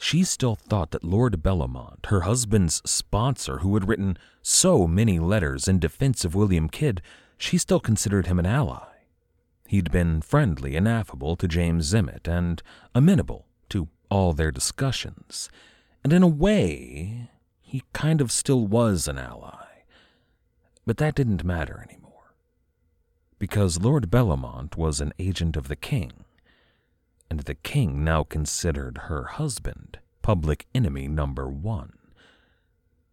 she 0.00 0.24
still 0.24 0.56
thought 0.56 0.90
that 0.92 1.04
Lord 1.04 1.42
Bellomont, 1.42 2.06
her 2.06 2.22
husband's 2.22 2.80
sponsor, 2.84 3.58
who 3.58 3.74
had 3.74 3.86
written 3.86 4.16
so 4.40 4.86
many 4.86 5.18
letters 5.18 5.68
in 5.68 5.78
defense 5.78 6.24
of 6.24 6.34
William 6.34 6.68
Kidd, 6.70 7.02
she 7.36 7.58
still 7.58 7.80
considered 7.80 8.26
him 8.26 8.38
an 8.38 8.46
ally. 8.46 8.86
He'd 9.68 9.92
been 9.92 10.22
friendly 10.22 10.74
and 10.74 10.88
affable 10.88 11.36
to 11.36 11.46
James 11.46 11.94
Emmett 11.94 12.26
and 12.26 12.62
amenable 12.94 13.46
to 13.68 13.88
all 14.10 14.32
their 14.32 14.50
discussions. 14.50 15.50
And 16.02 16.12
in 16.12 16.22
a 16.22 16.28
way, 16.28 17.28
he 17.60 17.82
kind 17.92 18.20
of 18.20 18.32
still 18.32 18.66
was 18.66 19.06
an 19.06 19.18
ally. 19.18 19.66
But 20.86 20.96
that 20.96 21.14
didn't 21.14 21.44
matter 21.44 21.84
anymore 21.86 22.00
because 23.38 23.80
Lord 23.80 24.10
Bellomont 24.10 24.76
was 24.76 25.00
an 25.00 25.12
agent 25.18 25.56
of 25.56 25.68
the 25.68 25.74
king, 25.74 26.24
and 27.30 27.40
the 27.40 27.54
king 27.54 28.04
now 28.04 28.24
considered 28.24 28.98
her 29.04 29.24
husband 29.24 29.98
public 30.22 30.66
enemy 30.74 31.08
number 31.08 31.48
one. 31.48 31.92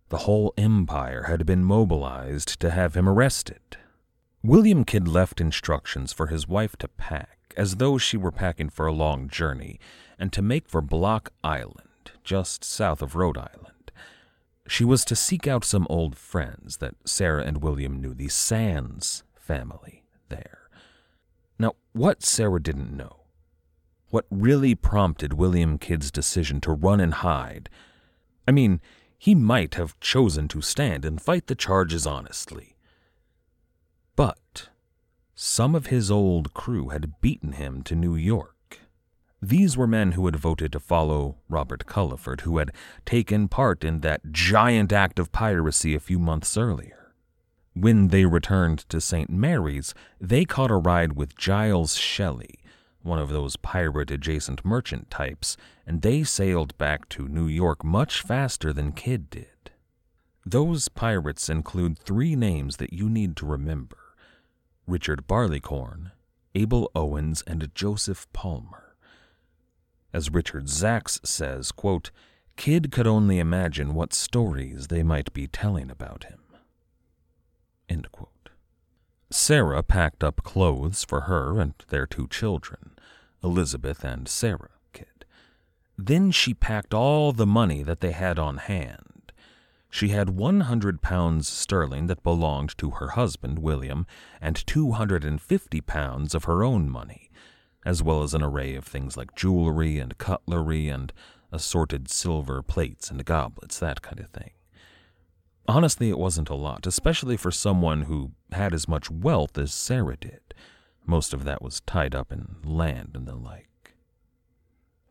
The 0.09 0.19
whole 0.19 0.53
empire 0.57 1.23
had 1.23 1.45
been 1.45 1.63
mobilized 1.63 2.59
to 2.61 2.71
have 2.71 2.95
him 2.95 3.07
arrested. 3.07 3.77
William 4.43 4.85
Kidd 4.85 5.07
left 5.07 5.41
instructions 5.41 6.13
for 6.13 6.27
his 6.27 6.47
wife 6.47 6.75
to 6.77 6.87
pack, 6.87 7.53
as 7.57 7.77
though 7.77 7.97
she 7.97 8.17
were 8.17 8.31
packing 8.31 8.69
for 8.69 8.85
a 8.85 8.93
long 8.93 9.27
journey, 9.27 9.79
and 10.17 10.31
to 10.31 10.41
make 10.41 10.69
for 10.69 10.81
Block 10.81 11.33
Island, 11.43 12.11
just 12.23 12.63
south 12.63 13.01
of 13.01 13.15
Rhode 13.15 13.37
Island. 13.37 13.91
She 14.67 14.85
was 14.85 15.03
to 15.05 15.15
seek 15.15 15.47
out 15.47 15.65
some 15.65 15.87
old 15.89 16.17
friends 16.17 16.77
that 16.77 16.95
Sarah 17.05 17.43
and 17.43 17.61
William 17.61 18.01
knew, 18.01 18.13
the 18.13 18.29
Sands 18.29 19.23
family 19.35 20.03
there. 20.29 20.69
Now, 21.57 21.73
what 21.93 22.23
Sarah 22.23 22.61
didn't 22.61 22.95
know, 22.95 23.16
what 24.09 24.25
really 24.29 24.75
prompted 24.75 25.33
William 25.33 25.77
Kidd's 25.77 26.11
decision 26.11 26.61
to 26.61 26.71
run 26.71 26.99
and 26.99 27.13
hide, 27.13 27.69
I 28.47 28.51
mean, 28.51 28.79
he 29.17 29.35
might 29.35 29.75
have 29.75 29.99
chosen 29.99 30.47
to 30.49 30.61
stand 30.61 31.03
and 31.03 31.21
fight 31.21 31.47
the 31.47 31.55
charges 31.55 32.05
honestly. 32.05 32.75
But 34.15 34.69
some 35.35 35.75
of 35.75 35.87
his 35.87 36.09
old 36.09 36.53
crew 36.53 36.89
had 36.89 37.19
beaten 37.21 37.53
him 37.53 37.83
to 37.83 37.95
New 37.95 38.15
York. 38.15 38.79
These 39.41 39.77
were 39.77 39.85
men 39.85 40.13
who 40.13 40.25
had 40.25 40.35
voted 40.35 40.71
to 40.71 40.79
follow 40.79 41.37
Robert 41.47 41.85
Culliford, 41.85 42.41
who 42.41 42.57
had 42.57 42.71
taken 43.05 43.47
part 43.47 43.83
in 43.83 43.99
that 43.99 44.31
giant 44.31 44.91
act 44.91 45.19
of 45.19 45.31
piracy 45.31 45.93
a 45.93 45.99
few 45.99 46.17
months 46.17 46.57
earlier. 46.57 47.13
When 47.75 48.07
they 48.07 48.25
returned 48.25 48.79
to 48.89 48.99
St. 48.99 49.29
Mary's, 49.29 49.93
they 50.19 50.43
caught 50.43 50.71
a 50.71 50.77
ride 50.77 51.13
with 51.13 51.37
Giles 51.37 51.95
Shelley, 51.95 52.55
one 53.07 53.19
of 53.19 53.29
those 53.29 53.55
pirate 53.55 54.11
adjacent 54.11 54.63
merchant 54.63 55.09
types, 55.09 55.57
and 55.85 56.01
they 56.01 56.23
sailed 56.23 56.77
back 56.77 57.09
to 57.09 57.27
New 57.27 57.47
York 57.47 57.83
much 57.83 58.21
faster 58.21 58.71
than 58.71 58.91
Kidd 58.91 59.29
did. 59.29 59.71
Those 60.45 60.87
pirates 60.87 61.49
include 61.49 61.97
three 61.97 62.35
names 62.35 62.77
that 62.77 62.93
you 62.93 63.09
need 63.09 63.35
to 63.37 63.45
remember 63.45 63.97
Richard 64.85 65.27
Barleycorn, 65.27 66.11
Abel 66.55 66.89
Owens, 66.95 67.43
and 67.45 67.69
Joseph 67.75 68.31
Palmer. 68.31 68.95
As 70.13 70.31
Richard 70.31 70.65
Zacks 70.65 71.25
says, 71.25 71.71
quote, 71.71 72.11
Kidd 72.55 72.91
could 72.91 73.05
only 73.05 73.39
imagine 73.39 73.93
what 73.93 74.13
stories 74.13 74.87
they 74.87 75.03
might 75.03 75.33
be 75.33 75.47
telling 75.47 75.91
about 75.91 76.23
him. 76.25 76.39
Sarah 79.47 79.81
packed 79.81 80.25
up 80.25 80.43
clothes 80.43 81.05
for 81.05 81.21
her 81.21 81.57
and 81.57 81.73
their 81.87 82.05
two 82.05 82.27
children, 82.27 82.91
Elizabeth 83.41 84.03
and 84.03 84.27
Sarah 84.27 84.71
Kidd. 84.91 85.23
Then 85.97 86.31
she 86.31 86.53
packed 86.53 86.93
all 86.93 87.31
the 87.31 87.45
money 87.45 87.81
that 87.81 88.01
they 88.01 88.11
had 88.11 88.37
on 88.39 88.57
hand. 88.57 89.31
She 89.89 90.09
had 90.09 90.31
100 90.31 91.01
pounds 91.01 91.47
sterling 91.47 92.07
that 92.07 92.23
belonged 92.23 92.77
to 92.79 92.89
her 92.89 93.11
husband, 93.11 93.59
William, 93.59 94.05
and 94.41 94.67
250 94.67 95.79
pounds 95.79 96.35
of 96.35 96.43
her 96.43 96.61
own 96.61 96.89
money, 96.89 97.31
as 97.85 98.03
well 98.03 98.23
as 98.23 98.33
an 98.33 98.43
array 98.43 98.75
of 98.75 98.83
things 98.83 99.15
like 99.15 99.33
jewelry 99.33 99.97
and 99.97 100.17
cutlery 100.17 100.89
and 100.89 101.13
assorted 101.53 102.11
silver 102.11 102.61
plates 102.61 103.09
and 103.09 103.23
goblets, 103.23 103.79
that 103.79 104.01
kind 104.01 104.19
of 104.19 104.27
thing. 104.27 104.51
Honestly, 105.67 106.09
it 106.09 106.17
wasn't 106.17 106.49
a 106.49 106.55
lot, 106.55 106.87
especially 106.87 107.35
for 107.35 107.51
someone 107.51 108.03
who 108.03 108.31
had 108.53 108.73
as 108.73 108.87
much 108.87 109.11
wealth 109.11 109.57
as 109.57 109.73
Sarah 109.73 110.15
did. 110.15 110.53
Most 111.05 111.33
of 111.33 111.43
that 111.43 111.61
was 111.61 111.81
tied 111.81 112.15
up 112.15 112.31
in 112.31 112.55
land 112.63 113.11
and 113.15 113.27
the 113.27 113.35
like. 113.35 113.95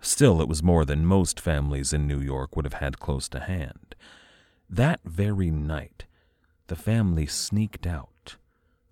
Still, 0.00 0.40
it 0.40 0.48
was 0.48 0.62
more 0.62 0.84
than 0.84 1.04
most 1.04 1.38
families 1.40 1.92
in 1.92 2.06
New 2.06 2.20
York 2.20 2.56
would 2.56 2.64
have 2.64 2.74
had 2.74 2.98
close 2.98 3.28
to 3.30 3.40
hand. 3.40 3.94
That 4.68 5.00
very 5.04 5.50
night, 5.50 6.06
the 6.68 6.76
family 6.76 7.26
sneaked 7.26 7.86
out, 7.86 8.36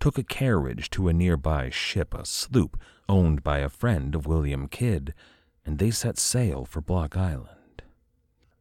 took 0.00 0.18
a 0.18 0.22
carriage 0.22 0.90
to 0.90 1.08
a 1.08 1.12
nearby 1.12 1.70
ship, 1.70 2.14
a 2.14 2.26
sloop 2.26 2.78
owned 3.08 3.42
by 3.42 3.58
a 3.58 3.68
friend 3.68 4.14
of 4.14 4.26
William 4.26 4.68
Kidd, 4.68 5.14
and 5.64 5.78
they 5.78 5.90
set 5.90 6.18
sail 6.18 6.64
for 6.64 6.80
Block 6.80 7.16
Island. 7.16 7.48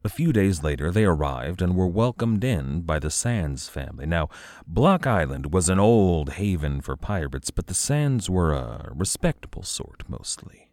A 0.04 0.10
few 0.10 0.34
days 0.34 0.62
later, 0.62 0.90
they 0.90 1.04
arrived 1.04 1.62
and 1.62 1.74
were 1.74 1.86
welcomed 1.86 2.44
in 2.44 2.82
by 2.82 2.98
the 2.98 3.10
Sands 3.10 3.70
family. 3.70 4.04
Now, 4.04 4.28
Block 4.66 5.06
Island 5.06 5.54
was 5.54 5.70
an 5.70 5.80
old 5.80 6.34
haven 6.34 6.82
for 6.82 6.94
pirates, 6.94 7.50
but 7.50 7.68
the 7.68 7.74
Sands 7.74 8.28
were 8.28 8.52
a 8.52 8.92
respectable 8.94 9.62
sort 9.62 10.02
mostly. 10.06 10.70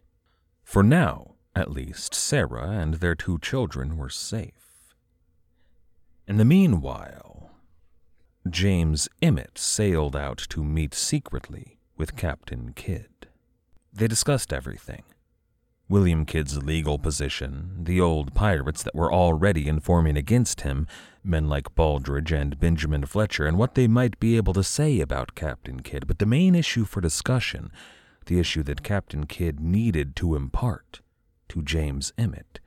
For 0.66 0.84
now, 0.84 1.36
at 1.56 1.72
least, 1.72 2.14
Sarah 2.14 2.72
and 2.72 2.96
their 2.96 3.16
two 3.16 3.40
children 3.40 3.96
were 3.96 4.10
safe. 4.10 4.94
In 6.28 6.36
the 6.36 6.46
meanwhile, 6.46 7.52
James 8.50 9.08
Emmett 9.22 9.58
sailed 9.58 10.16
out 10.16 10.40
to 10.50 10.62
meet 10.62 10.94
secretly 10.94 11.80
with 11.96 12.18
Captain 12.18 12.74
Kidd. 12.74 13.28
They 13.94 14.08
discussed 14.08 14.52
everything 14.52 15.04
William 15.92 16.26
Kidd's 16.26 16.64
legal 16.64 16.98
position, 16.98 17.72
the 17.84 18.00
old 18.00 18.34
pirates 18.34 18.82
that 18.82 18.96
were 18.96 19.12
already 19.12 19.68
informing 19.68 20.16
against 20.16 20.62
him, 20.62 20.88
men 21.22 21.50
like 21.50 21.76
Baldridge 21.76 22.32
and 22.32 22.58
Benjamin 22.58 23.06
Fletcher, 23.06 23.46
and 23.46 23.58
what 23.58 23.76
they 23.76 23.90
might 23.90 24.18
be 24.18 24.38
able 24.38 24.54
to 24.54 24.64
say 24.64 25.02
about 25.02 25.36
Captain 25.36 25.82
Kidd. 25.82 26.08
But 26.08 26.20
the 26.20 26.26
main 26.26 26.56
issue 26.56 26.86
for 26.86 27.02
discussion, 27.02 27.74
the 28.28 28.40
issue 28.40 28.64
that 28.64 28.84
Captain 28.84 29.26
Kidd 29.26 29.60
needed 29.60 30.16
to 30.16 30.38
impart 30.38 31.02
to 31.50 31.62
James 31.62 32.14
Emmett, 32.18 32.62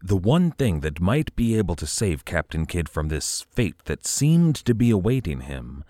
the 0.00 0.16
one 0.16 0.52
thing 0.52 0.78
that 0.78 1.00
might 1.00 1.34
be 1.34 1.58
able 1.58 1.74
to 1.74 1.88
save 1.88 2.24
Captain 2.24 2.66
Kidd 2.66 2.88
from 2.88 3.08
this 3.08 3.44
fate 3.50 3.84
that 3.86 4.06
seemed 4.06 4.54
to 4.54 4.76
be 4.76 4.90
awaiting 4.90 5.40
him, 5.40 5.82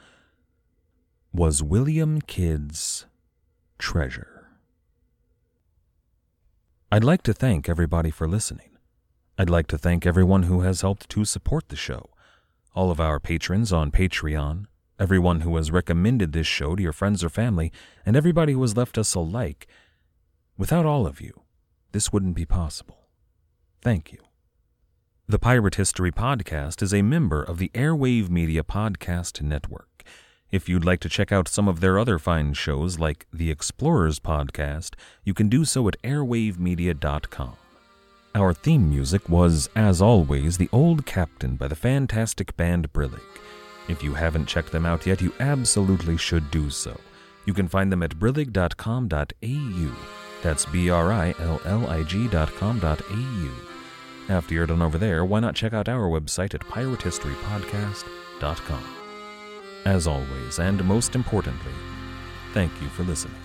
was 1.31 1.63
William 1.63 2.23
Kidd's 2.23 3.05
treasure. 3.77 4.34
I'd 6.95 7.03
like 7.03 7.25
to 7.25 7.33
thank 7.35 7.69
everybody 7.69 8.13
for 8.13 8.29
listening. 8.29 8.79
I'd 9.37 9.51
like 9.51 9.67
to 9.67 9.77
thank 9.77 10.07
everyone 10.07 10.45
who 10.45 10.61
has 10.61 10.83
helped 10.83 11.09
to 11.09 11.25
support 11.25 11.69
the 11.69 11.75
show, 11.75 12.11
all 12.73 12.93
of 12.93 13.01
our 13.01 13.19
patrons 13.19 13.73
on 13.73 13.91
Patreon, 13.91 14.67
everyone 14.97 15.41
who 15.41 15.57
has 15.57 15.73
recommended 15.73 16.33
this 16.33 16.47
show 16.47 16.77
to 16.77 16.83
your 16.85 16.93
friends 16.93 17.25
or 17.25 17.29
family, 17.29 17.73
and 18.07 18.15
everybody 18.15 18.53
who 18.53 18.63
has 18.63 18.77
left 18.77 18.97
us 18.97 19.13
a 19.17 19.19
like. 19.19 19.67
Without 20.57 20.87
all 20.87 21.05
of 21.05 21.21
you, 21.21 21.41
this 21.91 22.13
wouldn't 22.13 22.37
be 22.37 22.47
possible. 22.47 23.09
Thank 23.83 24.13
you. 24.13 24.21
The 25.27 25.41
Pirate 25.41 25.75
History 25.75 26.13
Podcast 26.13 26.81
is 26.81 26.95
a 26.95 27.03
member 27.03 27.43
of 27.43 27.59
the 27.59 27.73
Airwave 27.75 28.31
Media 28.31 28.63
Podcast 28.63 29.43
Network. 29.43 30.05
If 30.55 30.69
you'd 30.69 30.85
like 30.85 31.01
to 31.01 31.09
check 31.09 31.33
out 31.33 31.49
some 31.49 31.67
of 31.67 31.81
their 31.81 31.99
other 31.99 32.17
fine 32.17 32.53
shows 32.53 33.01
like 33.01 33.27
the 33.33 33.51
Explorers 33.51 34.21
Podcast, 34.21 34.91
you 35.25 35.35
can 35.35 35.49
do 35.49 35.65
so 35.65 35.89
at 35.89 36.01
airwavemedia.com. 36.03 37.57
Our 38.37 38.55
theme 38.55 38.89
music 38.89 39.29
was, 39.29 39.69
as 39.75 40.01
always, 40.01 40.57
The 40.57 40.69
Old 40.71 41.07
Captain 41.07 41.57
by 41.57 41.67
the 41.67 41.75
fantastic 41.75 42.57
band 42.57 42.93
Brillig. 42.93 43.19
If 43.89 44.05
you 44.05 44.15
haven't 44.15 44.47
checked 44.47 44.71
them 44.71 44.87
out 44.87 45.07
yet, 45.07 45.21
you 45.21 45.35
absolutely 45.41 46.17
should 46.17 46.53
do 46.53 46.71
so. 46.71 47.01
You 47.47 47.53
can 47.53 47.67
find 47.67 47.91
them 47.91 48.05
at 48.05 48.21
brillig.com.au. 48.21 49.97
That's 50.41 50.67
B 50.67 50.89
R 50.89 51.13
I 51.13 51.35
L 51.41 51.61
L 51.65 51.91
I 51.91 52.05
G.com.au. 52.05 53.51
After 54.29 54.55
you're 54.55 54.67
done 54.67 54.83
over 54.83 54.99
there, 54.99 55.25
why 55.25 55.41
not 55.41 55.57
check 55.57 55.73
out 55.73 55.89
our 55.89 56.09
website 56.09 56.55
at 56.55 56.61
piratehistorypodcast.com. 56.61 58.94
As 59.85 60.07
always, 60.07 60.59
and 60.59 60.83
most 60.85 61.15
importantly, 61.15 61.73
thank 62.55 62.73
you 62.81 62.89
for 62.89 63.03
listening. 63.03 63.44